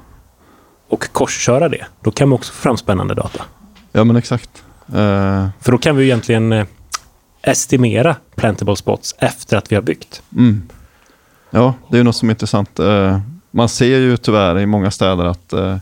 [0.90, 3.44] och korsköra det, då kan man också få fram spännande data.
[3.92, 4.50] ja, men exakt.
[4.88, 6.66] Eh, För då kan vi egentligen eh,
[7.42, 10.22] estimera plantable spots efter att vi har byggt.
[10.38, 10.70] Mm.
[11.50, 12.80] Ja, det är något som är intressant.
[12.80, 13.20] Eh,
[13.56, 15.78] Man ser ju tyvärr i många städer att eh,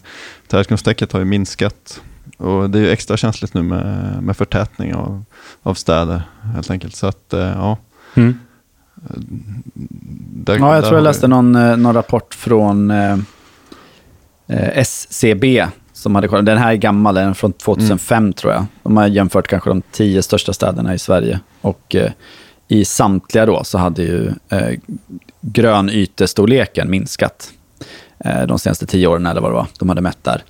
[0.48, 2.02] trädkronstäcket har ju minskat.
[2.38, 5.24] Och det är ju extra känsligt nu med, med förtätning av,
[5.64, 6.22] av städer
[6.56, 6.96] helt enkelt.
[6.96, 7.78] Så att, eh, ja.
[8.16, 8.40] Mm.
[8.94, 13.14] Där, Ja, jag där tror jag har vi- läste någon, eh, någon rapport från eh,
[14.48, 15.68] eh, SCB.
[15.94, 18.66] Som hade, kollat- den här är gammal, den är från 2005 tror jag.
[18.84, 21.40] De har jämfört kanske de tio största städerna i Sverige.
[21.62, 22.12] Och eh,
[22.68, 24.80] i samtliga då så hade ju eh,
[25.42, 27.50] grönytestorleken minskat.
[28.24, 30.44] Eh, de senaste tio åren eller vad det var de hade mätt där.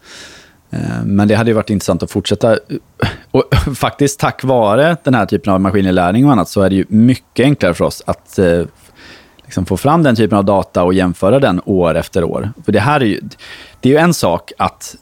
[0.71, 2.53] Eh, men det hade ju varit intressant att fortsätta.
[2.53, 2.59] Eh,
[3.31, 3.43] och
[3.75, 7.43] faktiskt tack vare den här typen av maskininlärning och annat så är det ju mycket
[7.43, 8.39] enklare för oss att
[9.43, 12.51] liksom få fram den typen av data och jämföra den år efter år.
[12.65, 13.21] För det här är ju,
[13.79, 14.95] det är ju en sak att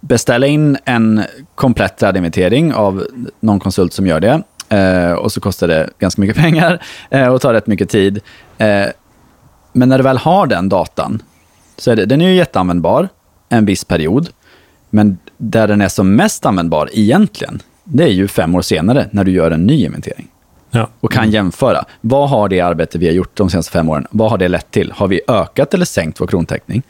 [0.00, 1.22] beställa in en
[1.54, 3.06] komplett trädinventering av
[3.40, 4.42] någon konsult som gör det.
[4.68, 8.20] Eh, och så kostar det ganska mycket pengar eh, och tar rätt mycket tid.
[8.58, 8.86] Eh,
[9.72, 11.22] men när du väl har den datan,
[11.78, 13.08] så är det, den är ju jätteanvändbar
[13.48, 14.28] en viss period.
[14.90, 19.24] Men där den är som mest användbar egentligen, det är ju fem år senare när
[19.24, 20.28] du gör en ny inventering
[20.70, 20.88] Ja.
[21.00, 21.84] och kan jämföra.
[22.00, 24.70] Vad har det arbete vi har gjort de senaste fem åren, vad har det lett
[24.70, 24.92] till?
[24.92, 26.82] Har vi ökat eller sänkt vår krontäckning?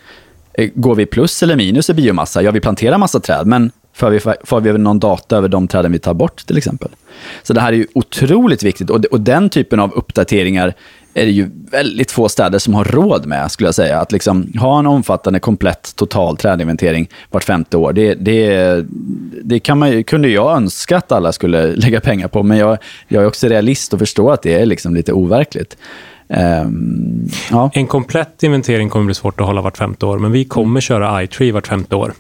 [0.53, 2.43] Eh, Går vi plus eller minus i biomassa?
[2.43, 5.93] Ja, vi planterar massa träd, men får vi, får vi någon data över de träden
[5.93, 6.89] vi tar bort till exempel?
[7.43, 10.75] Så det här är ju otroligt viktigt och, och den typen av uppdateringar
[11.15, 14.01] är det ju väldigt få städer som har råd med, skulle jag säga.
[14.01, 17.93] Att liksom ha en omfattande, komplett, total trädinventering vart femte år.
[17.93, 18.85] Det, det,
[19.45, 22.79] det kan man, kunde jag önska att alla skulle lägga pengar på, men jag,
[23.09, 25.77] jag är också realist och förstår att det är liksom lite overkligt.
[26.29, 27.71] Ehm, ja.
[27.75, 31.23] En komplett inventering kommer bli svårt att hålla vart femte år, men vi kommer köra
[31.23, 32.13] iTree vart femte år.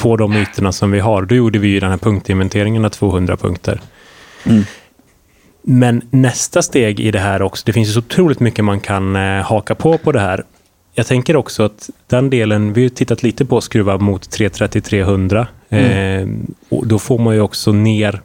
[0.00, 1.22] På de ytorna som vi har.
[1.22, 3.80] Då gjorde vi ju den här punktinventeringen av 200 punkter.
[4.44, 4.64] Mm.
[5.62, 9.16] Men nästa steg i det här också, det finns ju så otroligt mycket man kan
[9.16, 10.44] eh, haka på på det här.
[10.94, 15.46] Jag tänker också att den delen, vi har tittat lite på att skruva mot 330-300.
[15.68, 16.28] Eh,
[16.68, 18.20] och då får man ju också ner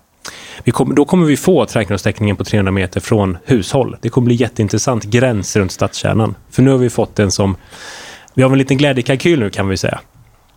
[0.72, 3.98] kom, då kommer vi få trädgårdstäckningen på 300 meter från hushåll.
[4.02, 6.36] Det kommer bli jätteintressant gräns runt stadskärnan.
[6.50, 7.56] För nu har vi fått en som...
[8.34, 10.00] Vi har en liten glädjekalkyl nu kan vi säga.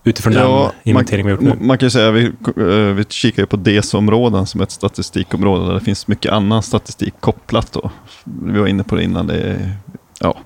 [0.05, 1.67] Utifrån Ja, den inventering vi har gjort nu.
[1.67, 2.25] Man kan ju säga att vi,
[2.57, 7.15] eh, vi kikar ju på DES-områden som ett statistikområde där det finns mycket annan statistik
[7.21, 7.73] kopplat.
[7.73, 7.91] Då.
[8.25, 9.27] Vi var inne på det innan.
[9.27, 9.73] Det är
[10.21, 10.39] ja,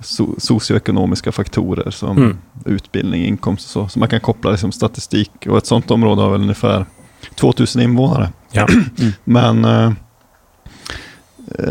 [0.00, 2.38] so socioekonomiska faktorer som Mm.
[2.64, 3.88] utbildning, inkomst och så.
[3.88, 5.30] Så man kan koppla liksom statistik.
[5.48, 6.86] Och ett sånt område har väl ungefär
[7.34, 8.28] 2000 invånare.
[8.52, 8.66] Ja.
[9.24, 9.92] Men eh,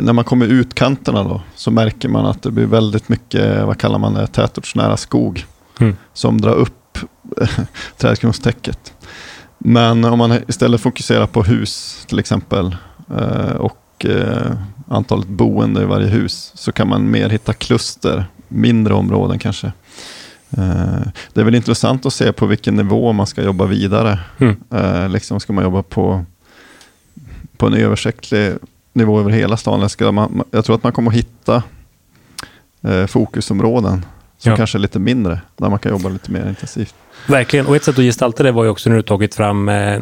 [0.01, 3.77] när man kommer ut kanterna då så märker man att det blir väldigt mycket, vad
[3.77, 5.45] kallar man det, tätortsnära skog
[5.79, 5.95] Mm.
[6.13, 6.73] som drar upp
[7.97, 8.93] trädkronstäcket.
[9.57, 12.75] Men om man istället fokuserar på hus till exempel
[13.17, 14.51] eh, och eh,
[14.87, 19.67] antalet boende i varje hus så kan man mer hitta kluster, mindre områden kanske.
[20.57, 21.01] Eh,
[21.33, 24.19] Det är väl intressant att se på vilken nivå man ska jobba vidare.
[24.37, 25.11] Mm.
[25.11, 26.25] Liksom ska man jobba på,
[27.57, 28.53] på en översiktlig
[28.93, 29.79] nivå över hela stan?
[29.79, 31.63] Eller ska man, jag tror att man kommer att hitta
[33.07, 34.05] fokusområden
[34.43, 34.57] som Ja.
[34.57, 36.95] kanske är lite mindre, där man kan jobba lite mer intensivt.
[37.27, 37.65] Verkligen.
[37.67, 39.99] Och ett sätt att gestalta det var ju också när du tagit fram eh,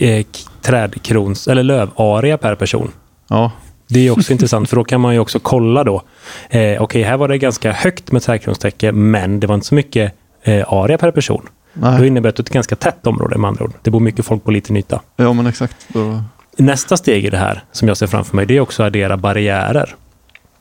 [0.00, 0.26] eh,
[0.62, 2.90] trädkrons, eller lövarea per person.
[3.28, 3.52] Ja,
[3.88, 6.02] Det är också intressant, för då kan man ju också kolla då.
[6.50, 10.12] Eh, Okej, här var det ganska högt med trädkronstäcke, men det var inte så mycket
[10.42, 11.48] eh, area per person.
[11.74, 12.06] Då nej.
[12.06, 13.72] innebär det att det är ett ganska tätt område med andra ord.
[13.82, 15.00] Det bor mycket folk på liten yta.
[15.16, 15.76] ja men exakt.
[15.88, 16.22] Då,
[16.56, 19.16] Nästa steg i det här, som jag ser framför mig, det är också att addera
[19.16, 19.94] barriärer.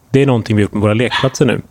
[0.10, 1.62] Det är någonting vi gjort med våra lekplatser nu.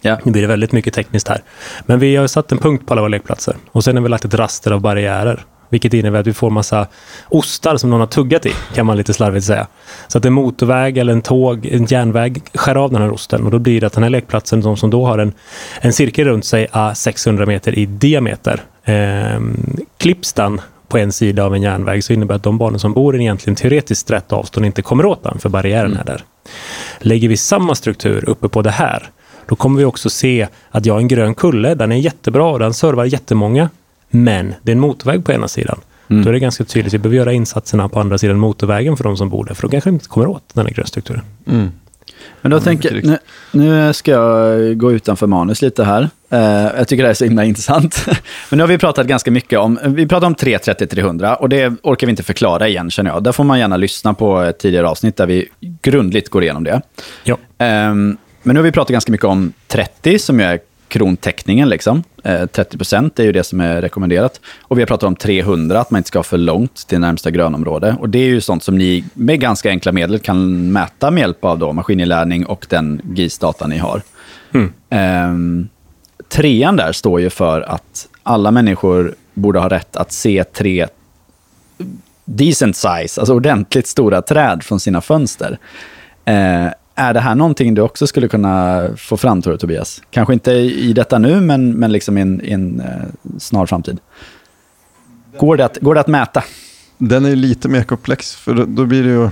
[0.00, 0.18] Ja.
[0.24, 1.42] Nu blir det väldigt mycket tekniskt här.
[1.86, 3.56] Men vi har satt en punkt på alla våra lekplatser.
[3.72, 5.44] Och sen har vi lagt ett raster av barriärer.
[5.68, 6.86] Vilket innebär att vi får massa
[7.28, 9.66] ostar som någon har tuggat i, kan man lite slarvigt säga.
[10.08, 13.44] Så att en motorväg eller en tåg, en järnväg skär av den här osten.
[13.44, 15.32] Och då blir det att den här lekplatsen, de som då har en,
[15.80, 18.62] en cirkel runt sig, är 600 meter i diameter.
[18.84, 19.40] Eh,
[19.96, 22.92] klipps den på en sida av en järnväg så innebär det att de barnen som
[22.92, 26.24] bor i egentligen teoretiskt rätt avstånd inte kommer åt den, för barriären är där.
[26.98, 29.10] Lägger vi samma struktur uppe på det här,
[29.48, 32.58] då kommer vi också se att jag har en grön kulle, den är jättebra och
[32.58, 33.68] den servar jättemånga,
[34.10, 35.80] men det är en motorväg på ena sidan.
[36.10, 36.22] Mm.
[36.22, 39.16] Då är det ganska tydligt, vi behöver göra insatserna på andra sidan motorvägen för de
[39.16, 41.22] som bor där, för de kanske inte kommer åt den här grönstrukturen.
[41.46, 41.70] mm.
[42.40, 43.18] Men då Ja, tänker nu,
[43.52, 46.08] nu ska jag gå utanför manus lite här.
[46.30, 46.40] Eh,
[46.78, 48.06] jag tycker det här är så himla intressant.
[48.50, 52.06] Men nu har vi pratat ganska mycket om, vi pratar om 330-300 och det orkar
[52.06, 53.22] vi inte förklara igen känner jag.
[53.22, 55.48] Där får man gärna lyssna på ett tidigare avsnitt där vi
[55.82, 56.80] grundligt går igenom det.
[57.24, 57.38] Ja.
[57.58, 60.60] Ehm, men nu har vi pratat ganska mycket om 30 som är
[60.90, 61.68] krontäckningen.
[61.68, 62.02] Liksom.
[62.24, 64.40] Eh, 30 procent är ju det som är rekommenderat.
[64.62, 67.30] Och vi har pratat om 300, att man inte ska ha för långt till närmsta
[67.30, 67.96] grönområde.
[68.00, 71.44] Och det är ju sånt som ni med ganska enkla medel kan mäta med hjälp
[71.44, 74.02] av då maskininlärning och den GIS-data ni har.
[74.54, 74.72] Mm.
[74.90, 75.68] Ehm,
[76.28, 80.86] trean där står ju för att alla människor borde ha rätt att se tre
[82.24, 85.58] decent size, alltså ordentligt stora träd från sina fönster.
[86.24, 86.66] Eh,
[87.00, 90.02] är det här någonting du också skulle kunna få fram, tror du, Tobias?
[90.10, 93.98] Kanske inte i detta nu, men, men liksom i en, i en eh, snar framtid.
[95.38, 96.44] Går det, att, går det att mäta?
[96.98, 99.24] Den är lite mer komplex, för då, då blir det ju...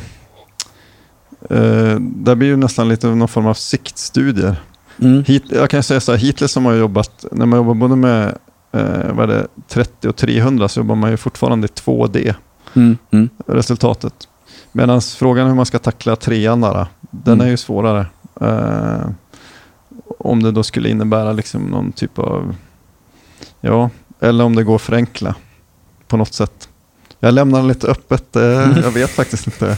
[1.50, 4.56] Eh, där blir ju nästan lite någon form av siktstudier.
[5.00, 5.24] Mm.
[5.24, 8.38] Hit, jag kan säga så här, hittills har man jobbat, när man jobbar både med
[8.72, 12.34] eh, vad är det, 30 och 300 så jobbar man ju fortfarande i 2D,
[12.74, 12.98] Mm.
[13.10, 13.28] Mm.
[13.46, 14.14] resultatet.
[14.72, 17.46] Medan frågan hur man ska tackla trean där, den Mm.
[17.46, 18.06] är ju svårare.
[18.40, 19.10] Eh,
[20.18, 22.54] om det då skulle innebära liksom någon typ av,
[23.60, 23.90] ja,
[24.20, 25.34] eller om det går att förenkla
[26.08, 26.68] på något sätt.
[27.20, 28.42] Jag lämnar det lite öppet, eh,
[28.82, 29.68] jag vet faktiskt inte.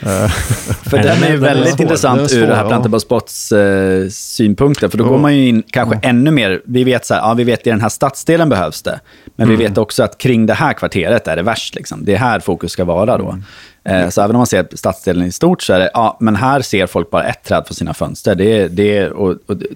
[0.00, 1.82] Eh, För den den är är- ju den är väldigt svår.
[1.82, 2.68] intressant Den är svår, ur det här.
[2.68, 4.88] Plantable Spots eh, synpunkter.
[4.88, 5.08] För då Ja.
[5.08, 6.08] går man ju in kanske Ja.
[6.08, 6.62] ännu mer.
[6.64, 9.00] Vi vet så här, ja vi vet i den här stadsdelen behövs det.
[9.36, 9.66] Men vi Mm.
[9.68, 11.74] vet också att kring det här kvarteret är det värst.
[11.74, 12.04] Liksom.
[12.04, 13.38] Det är här fokus ska vara då.
[13.84, 16.60] Eh, så även om man ser stadsdelen i stort så är det, ja men här
[16.60, 18.34] ser folk bara ett träd på sina fönster.
[18.34, 19.66] Det, det, och, och det,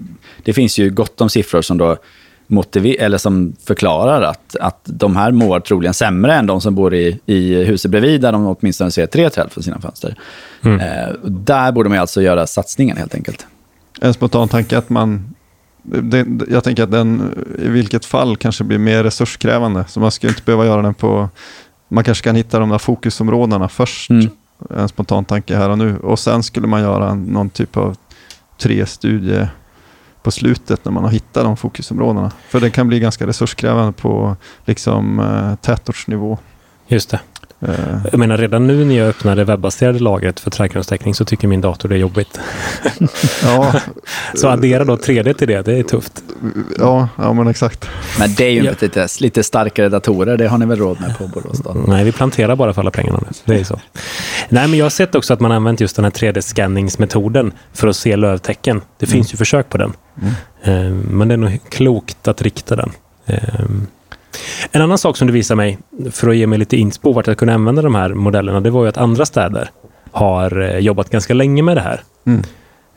[0.44, 1.96] det finns ju gott om siffror som då
[2.46, 6.94] motiver- eller som förklarar att, att de här mår troligen sämre än de som bor
[6.94, 10.16] i, i huset bredvid, där de åtminstone ser tre träd från sina fönster.
[10.62, 10.80] Mm.
[10.80, 13.46] Eh, där borde man alltså göra satsningen helt enkelt.
[14.00, 15.34] en spontan tanke att man,
[15.82, 19.84] det, jag tänker att den i vilket fall kanske blir mer resurskrävande.
[19.88, 21.28] Så man ska inte behöva göra den på,
[21.88, 24.10] man kanske kan hitta de där fokusområdena först.
[24.10, 24.30] Mm.
[24.70, 25.98] En spontan tanke här och nu.
[25.98, 27.96] Och sen skulle man göra någon typ av
[28.58, 29.48] tre studier
[30.22, 32.32] på slutet när man har hittat de fokusområdena.
[32.48, 36.38] För det kan bli ganska resurskrävande på liksom, eh, tätortsnivå.
[36.88, 37.20] Just det.
[37.60, 37.70] Eh,
[38.12, 41.60] Jag menar redan nu när jag öppnar det webbaserade lagret för trädkronorstäckning så tycker min
[41.60, 42.40] dator det är jobbigt.
[43.42, 43.74] ja,
[44.34, 46.22] Så addera då 3D till det, det är tufft.
[46.78, 47.88] ja, ja, men exakt.
[48.18, 48.70] Men det är ju Ja.
[48.80, 51.76] lite, lite starkare datorer, det har ni väl råd med på Borås då?
[51.86, 53.28] Nej, vi planterar bara för alla pengarna nu.
[53.54, 53.80] Det är så.
[54.48, 57.96] Nej, men jag har sett också att man använt just den här 3D-scanningsmetoden för att
[57.96, 58.80] se lövtecken.
[58.98, 59.92] Det finns ju försök på den.
[60.62, 60.74] Eh,
[61.10, 62.90] Men det är nog klokt att rikta den.
[64.72, 65.78] En annan sak som du visar mig,
[66.10, 68.82] för att ge mig lite inspo vart jag kunde använda de här modellerna, det var
[68.82, 69.70] ju att andra städer
[70.10, 72.02] har eh, jobbat ganska länge med det här.
[72.24, 72.42] Mm.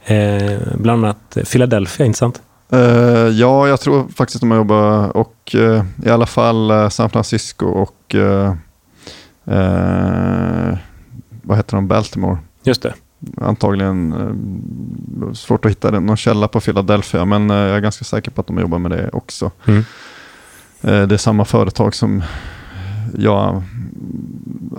[0.06, 2.42] Eh, bland annat Philadelphia, inte sant?
[2.72, 2.80] Eh,
[3.28, 7.10] ja, jag tror faktiskt att de har jobbat och eh, i alla fall eh, San
[7.10, 8.54] Francisco och eh,
[11.42, 12.38] vad heter de, Baltimore.
[12.64, 12.94] Just det.
[13.42, 14.14] Antagligen
[15.34, 18.60] svårt att hitta någon källa på Philadelphia, men jag är ganska säker på att de
[18.60, 19.52] jobbar med det också.
[19.66, 19.84] Mm.
[20.82, 22.24] Eh, det är samma företag som
[23.18, 23.64] jag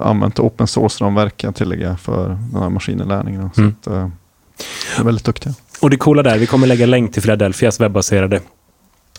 [0.00, 3.50] använt open source-ramverk kan jag tillägga för den här maskininlärningen.
[3.54, 3.74] Så Mm.
[3.80, 4.08] att, eh,
[4.96, 5.54] de är väldigt duktiga.
[5.80, 8.40] Och det coola där, vi kommer lägga länk till Philadelphias webbaserade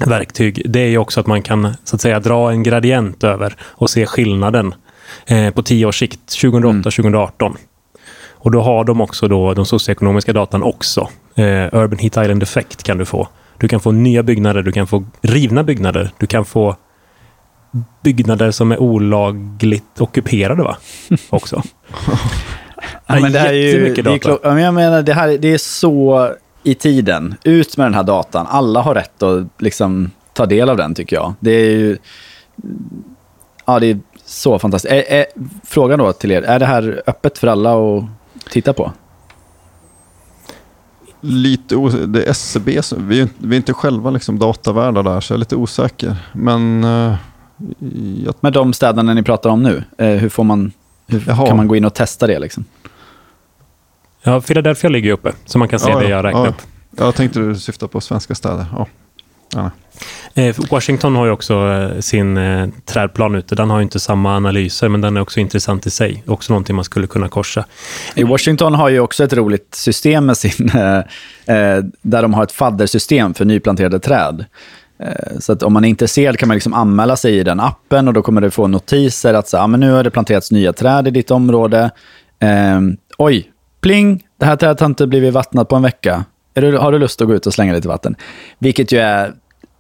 [0.06, 0.62] verktyg.
[0.66, 3.90] Det är ju också att man kan så att säga dra en gradient över och
[3.90, 4.74] se skillnaden
[5.26, 7.56] eh, på tio års sikt, 2008-2018.
[8.44, 11.10] Och då har de också då de socioekonomiska datan också.
[11.36, 13.28] Eh, Urban Heat Island Effect kan du få.
[13.62, 16.76] Du kan få nya byggnader, du kan få rivna byggnader, du kan få
[18.04, 20.78] byggnader som är olagligt ockuperade va?
[21.30, 21.62] Också.
[23.08, 24.18] Ja, men det här är ju, det är data.
[24.18, 26.30] klo- ja, men jag menar, det, här, det är så
[26.64, 27.36] i tiden.
[27.44, 28.48] Ut med den här datan.
[28.50, 31.34] Alla har rätt att liksom, ta del av den, tycker jag.
[31.40, 31.98] Det är ju...
[33.66, 34.92] Ja, det är så fantastiskt.
[34.94, 35.26] Är, är,
[35.64, 38.04] frågan då till er, är det här öppet för alla att
[38.52, 38.92] titta på?
[41.22, 45.04] Lite os- det är SCB, som, vi, är, inte- vi är inte själva liksom datavärdar
[45.04, 46.16] där, så jag är lite osäker.
[46.34, 47.16] Men eh,
[48.26, 50.72] jag, Med de städerna ni pratar om nu, eh, hur, får man,
[51.08, 51.48] hur Jaha.
[51.48, 52.40] kan man gå in och testa det?
[52.40, 52.66] Liksom?
[54.24, 56.50] Ja, Philadelphia ligger ju uppe, så man kan se Ja, det ja, jag räknade ja.
[56.52, 56.62] upp.
[56.98, 58.66] jag tänkte du syfta på svenska städer.
[58.76, 58.88] Ja.
[59.56, 59.72] Ja.
[60.34, 63.56] Eh, Washington har ju också eh, sin eh, trädplan ute.
[63.56, 66.24] Den har ju inte samma analyser, men den är också intressant i sig.
[66.28, 67.66] Också någonting man skulle kunna korsa.
[68.16, 70.68] Washington har ju också ett roligt system med sin,
[72.02, 74.46] där de har ett faddersystem för nyplanterade träd.
[75.40, 78.14] Så att om man är intresserad kan man liksom anmäla sig i den appen och
[78.14, 81.08] då kommer du få notiser att så, ah, men nu har det planterats nya träd
[81.08, 81.92] i ditt område.
[82.40, 82.80] Eh,
[83.18, 86.26] oj, pling, det här trädet har inte blivit vattnat på en vecka.
[86.54, 88.16] Du, har du lust att gå ut och slänga lite vatten?
[88.60, 89.34] Vilket ju är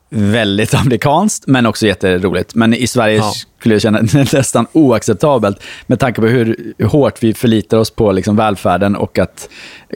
[0.09, 2.55] väldigt amerikanskt, men också jätteroligt.
[2.55, 3.31] Men i Sverige Ja.
[3.59, 8.11] skulle jag känna det nästan oacceptabelt med tanke på hur, hårt vi förlitar oss på
[8.11, 9.49] liksom välfärden och att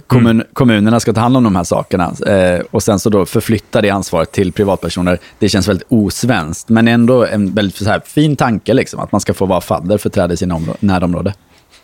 [0.07, 2.13] kommun, kommunerna ska ta hand om de här sakerna.
[2.28, 5.17] Eh, och sen så då förflytta det ansvaret till privatpersoner.
[5.39, 9.21] Det känns väldigt osvenskt, men ändå en väldigt så här fin tanke, liksom, att man
[9.21, 11.34] ska få vara fadder för träd i sina områ- närområde.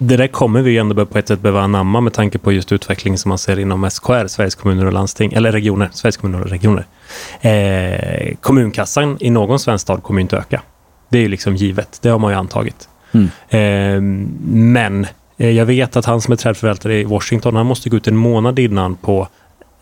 [0.04, 2.72] Det där kommer vi ju ändå på ett sätt behöva anamma med tanke på just
[2.72, 6.50] utvecklingen som man ser inom SKR, Sveriges kommuner och landsting, eller regioner, Sveriges kommuner och
[6.50, 6.86] regioner.
[7.42, 10.62] Eh, kommunkassan i någon svensk stad kommer inte öka.
[11.10, 12.90] Det är ju liksom givet, det har man ju antagit.
[13.12, 13.30] Mm.
[13.50, 14.02] Eh,
[14.52, 18.18] men jag vet att han som är trädförvaltare i Washington, han måste gå ut en
[18.18, 19.28] månad innan på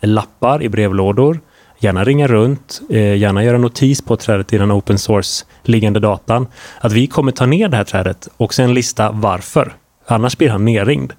[0.00, 1.40] lappar i brevlådor,
[1.78, 6.46] gärna ringa runt, eh, gärna göra notis på trädet i den open source liggande datan,
[6.80, 9.72] att vi kommer ta ner det här trädet och sen lista varför.
[10.10, 11.12] Annars blir han nerringd.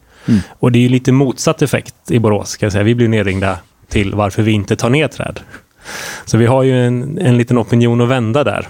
[0.50, 2.84] Och det är ju lite motsatt effekt i Borås, kan jag säga.
[2.84, 5.40] Vi blir nerringda till varför vi inte tar ner träd.
[6.26, 8.68] Så vi har ju en, en liten opinion att vända där.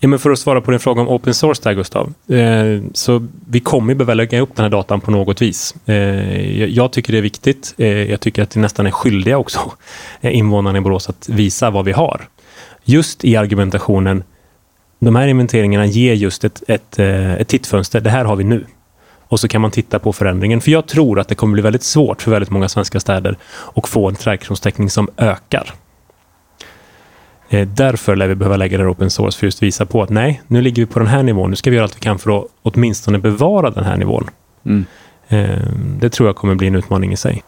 [0.00, 2.14] Ja, men för att svara på din fråga om open source där, Gustav.
[2.28, 5.74] Eh, så vi kommer behöva lägga upp den här datan på något vis.
[5.86, 7.74] Eh, jag, jag tycker det är viktigt.
[7.78, 9.72] Eh, jag tycker att det nästan är skyldiga också,
[10.20, 12.28] eh, invånarna i Borås, att visa vad vi har.
[12.84, 14.24] Just i argumentationen,
[14.98, 18.00] de här inventeringarna ger just ett, ett, eh, ett tittfönster.
[18.00, 18.64] Det här har vi nu.
[19.28, 20.60] Och så kan man titta på förändringen.
[20.60, 23.36] För jag tror att det kommer bli väldigt svårt för väldigt många svenska städer
[23.74, 25.74] att få en trädkronstäckning som ökar.
[27.48, 30.10] Eh, Därför lär vi behöva lägga det här open source för just visa på att
[30.10, 31.50] nej, nu ligger vi på den här nivån.
[31.50, 34.30] Nu ska vi göra allt vi kan för att åtminstone bevara den här nivån.
[34.66, 34.84] Mm.
[35.28, 35.58] Eh,
[36.00, 37.42] Det tror jag kommer bli en utmaning i sig.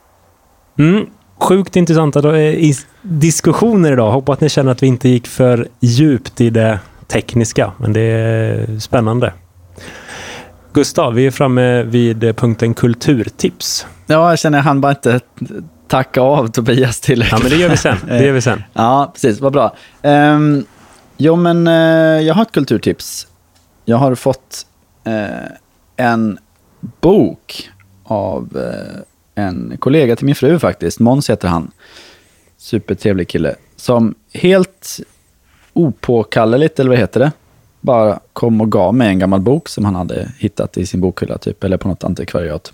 [0.78, 1.06] Mm.
[1.40, 4.10] Sjukt intressanta eh, diskussioner idag.
[4.12, 8.00] Hoppas att ni känner att vi inte gick för djupt i det tekniska, men det
[8.00, 9.32] är spännande.
[10.72, 13.86] Gustav, vi är framme vid eh, punkten kulturtips.
[14.06, 15.20] Ja, jag känner att han bara inte
[15.88, 17.24] tacka av Tobias till.
[17.30, 17.96] Ja, men det gör vi sen.
[18.06, 18.62] Det gör vi sen.
[18.72, 19.40] Ja, precis.
[19.40, 19.76] Vad bra.
[20.02, 20.64] Um,
[21.16, 23.26] jo, men eh, jag har ett kulturtips.
[23.84, 24.66] Jag har fått
[25.04, 25.50] eh,
[25.96, 26.38] en
[27.00, 27.70] bok
[28.04, 31.00] av eh, en kollega till min fru faktiskt.
[31.00, 31.70] Måns heter han.
[32.58, 33.54] Supertrevlig kille.
[33.76, 35.00] Som helt
[35.72, 37.32] opåkalleligt, eller vad heter det?
[37.80, 41.38] Bara kom och gav mig en gammal bok som han hade hittat i sin bokhylla,
[41.38, 42.72] typ, eller på något antikvariat.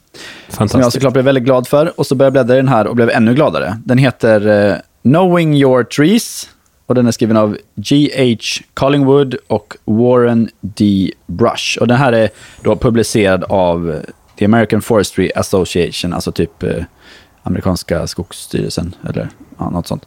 [0.48, 2.00] Som jag såklart blev väldigt glad för.
[2.00, 3.78] Och så började jag bläddra i den här och blev ännu gladare.
[3.84, 6.48] Den heter eh, Knowing Your Trees.
[6.86, 8.64] Och den är skriven av G.H.
[8.74, 11.12] Collingwood och Warren D.
[11.26, 11.78] Brush.
[11.80, 12.28] Och den här är
[12.62, 14.00] då publicerad av eh,
[14.38, 16.84] The American Forestry Association, alltså typ eh,
[17.42, 19.28] amerikanska skogsstyrelsen, eller
[19.58, 20.06] ja, något sånt.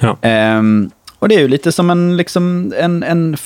[0.00, 0.16] Ja.
[0.22, 3.36] Ehm, och det är ju lite som en, liksom, en, en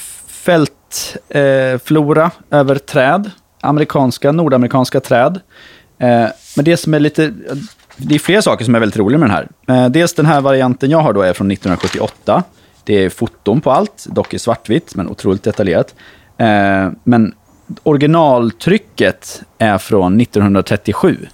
[1.28, 3.30] eh, flora över träd.
[3.60, 5.40] Amerikanska, nordamerikanska träd.
[5.98, 6.26] Eh,
[6.56, 7.32] men det som är lite...
[7.96, 9.84] Det är flera saker som är väldigt roliga med den här.
[9.84, 12.42] Eh, dels den här varianten jag har då är från 1978.
[12.84, 15.94] Det är foton på allt, dock i svartvitt, men otroligt detaljerat.
[16.38, 17.34] Eh, men
[17.82, 21.26] originaltrycket är från 1937.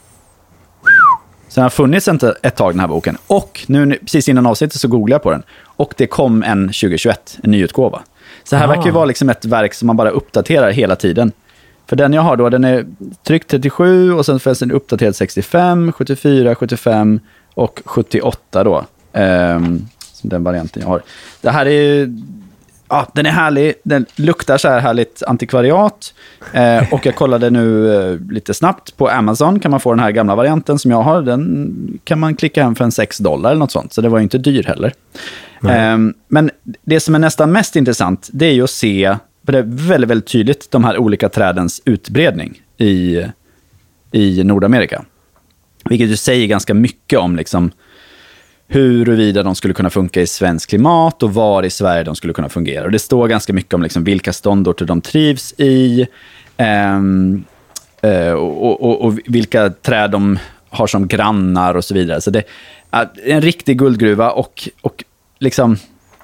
[1.49, 3.17] Så den har funnits ett, ett tag, den här boken.
[3.27, 5.43] Och nu precis innan avsnittet så googlade jag på den.
[5.63, 8.03] Och det kom en 2021, en nyutgåva.
[8.51, 8.69] Så här Ah.
[8.69, 11.33] verkar ju vara liksom ett verk som man bara uppdaterar hela tiden.
[11.87, 12.87] För den jag har då, den är
[13.27, 17.21] tryckt 37 och sen finns den uppdaterad 65, 74, 75
[17.55, 18.85] och 78 då.
[20.13, 21.03] Som den varianten jag har.
[21.41, 22.15] Det här är
[22.89, 23.75] ja, den är härlig.
[23.85, 26.15] Den luktar så här härligt antikvariat.
[26.53, 29.61] Eh, och jag kollade nu eh, lite snabbt på Amazon.
[29.61, 31.23] Kan man få den här gamla varianten som jag har.
[31.23, 33.93] Den kan man klicka hem för en 6 dollar eller något sånt.
[33.93, 34.93] Så det var ju inte dyr heller.
[35.61, 35.79] Nej.
[35.79, 36.51] Ehm, men
[36.83, 40.11] det som är nästan mest intressant, det är ju att se, för det är väldigt,
[40.11, 43.25] väldigt tydligt, de här olika trädens utbredning i,
[44.13, 45.05] i Nordamerika.
[45.85, 47.71] Vilket ju säger ganska mycket om liksom,
[48.69, 52.49] huruvida de skulle kunna funka i svensk klimat och var i Sverige de skulle kunna
[52.49, 52.85] fungera.
[52.85, 56.07] Och det står ganska mycket om liksom vilka ståndorter de trivs i
[56.57, 57.45] ehm,
[58.03, 60.39] eh, och, och, och vilka träd de
[60.71, 62.21] har som grannar och så vidare.
[62.21, 62.43] Så det
[62.91, 65.05] är en riktig guldgruva och, och
[65.39, 65.77] liksom,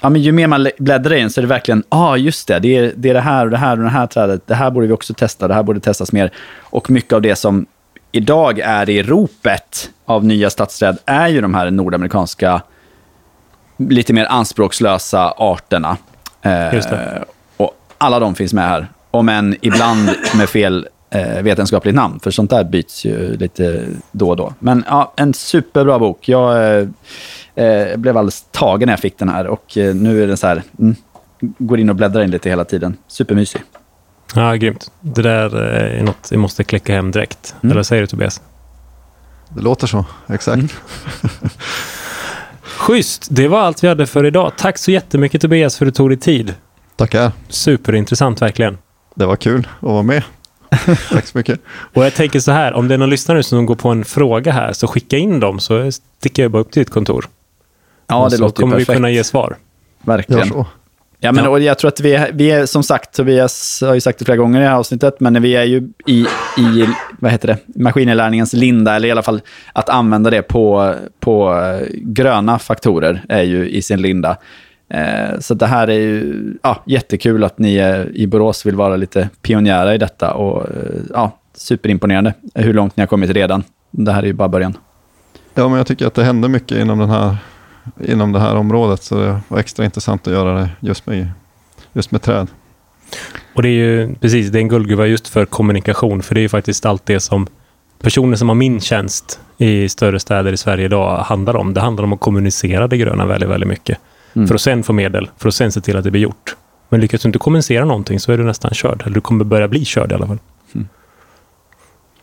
[0.03, 2.49] ja, men ju mer man bläddrar i den så är det verkligen, ja ah, just
[2.49, 4.55] det, det är, det är det här och det här och det här trädet, det
[4.55, 6.31] här borde vi också testa, det här borde testas mer.
[6.61, 7.67] Och mycket av det som
[8.13, 12.63] idag är i ropet av nya stadsträd är ju de här nordamerikanska,
[13.77, 15.97] lite mer anspråkslösa arterna.
[16.43, 17.25] Eh, Just det.
[17.57, 22.31] Och alla de finns med här, om än ibland med fel eh, vetenskapligt namn, för
[22.31, 24.55] sånt där byts ju lite då och då.
[24.59, 26.29] Men ja, en superbra bok.
[26.29, 26.89] Jag eh,
[27.55, 30.47] eh, blev alldeles tagen när jag fick den här och eh, nu är den så
[30.47, 30.97] här, mm,
[31.41, 32.97] går in och bläddrar in lite hela tiden.
[33.09, 33.63] Supermysig.
[34.35, 34.91] Ja, grymt.
[35.01, 37.55] Det där är något vi måste klicka hem direkt.
[37.55, 37.71] Mm.
[37.71, 38.41] Eller vad säger du Tobias?
[39.49, 40.57] Det låter så, exakt.
[40.57, 40.69] Mm.
[42.63, 44.53] Schysst, det var allt vi hade för idag.
[44.57, 46.55] Tack så jättemycket Tobias för att du tog dig tid.
[46.97, 47.33] Tackar.
[47.49, 48.79] Superintressant verkligen.
[49.15, 50.23] Det var kul att vara med.
[51.11, 51.61] Tack så mycket.
[51.93, 54.53] Och jag tänker så här, om det är någon lyssnare som går på en fråga
[54.53, 57.29] här, så skicka in dem så sticker jag bara upp till ditt kontor.
[58.07, 59.57] Ja, det så låter kommer vi kunna ge svar.
[60.03, 60.65] Verkligen.
[61.21, 61.47] Ja, men.
[61.47, 64.25] Och jag tror att vi är, vi är, som sagt, Tobias har ju sagt det
[64.25, 66.27] flera gånger i det här avsnittet, men vi är ju i,
[66.59, 66.89] i
[67.19, 69.41] vad heter det, maskininlärningens linda, eller i alla fall
[69.73, 74.37] att använda det på, på eh, gröna faktorer är ju i sin linda.
[74.89, 78.97] Eh, så det här är ju ja, jättekul att ni eh, i Borås vill vara
[78.97, 83.63] lite pionjärer i detta och eh, ja, superimponerande hur långt ni har kommit redan.
[83.91, 84.77] Det här är ju bara början.
[85.55, 87.37] Ja, men jag tycker att det hände mycket inom, den här,
[88.05, 89.03] inom det här området.
[89.03, 91.29] Så det var extra intressant att göra det just med,
[91.93, 92.49] just med träd.
[93.55, 96.43] Och det är ju precis, det är en guldgruva just för kommunikation, för det är
[96.43, 97.47] ju faktiskt allt det som
[98.01, 101.75] personer som har min tjänst i större städer i Sverige idag handlar om.
[101.75, 103.99] Det handlar om att kommunicera det gröna väldigt, väldigt mycket.
[104.35, 104.49] Mm.
[104.49, 106.57] För att sen få medel, för att sen se till att det blir gjort.
[106.89, 109.03] Men lyckas du inte kommunicera någonting så är du nästan körd.
[109.03, 110.39] Eller du kommer börja bli körd i alla fall.
[110.75, 110.89] Mm.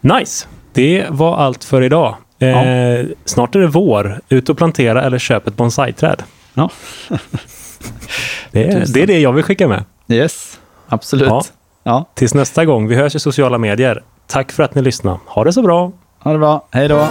[0.01, 0.47] Nice!
[0.73, 2.15] Det var allt för idag.
[2.41, 4.19] Eh, Snart är det vår.
[4.29, 6.23] Ut och plantera eller köp ett bonsai-träd.
[6.53, 6.69] Ja.
[8.51, 9.83] Det är, det är det jag vill skicka med.
[10.07, 11.27] Yes, absolut.
[11.27, 11.43] Ja.
[11.83, 12.05] Ja.
[12.15, 12.87] Tills nästa gång.
[12.87, 14.03] Vi hörs i sociala medier.
[14.27, 15.19] Tack för att ni lyssnade.
[15.25, 15.91] Ha det så bra!
[16.19, 16.67] Ha det bra.
[16.71, 17.07] Hej då.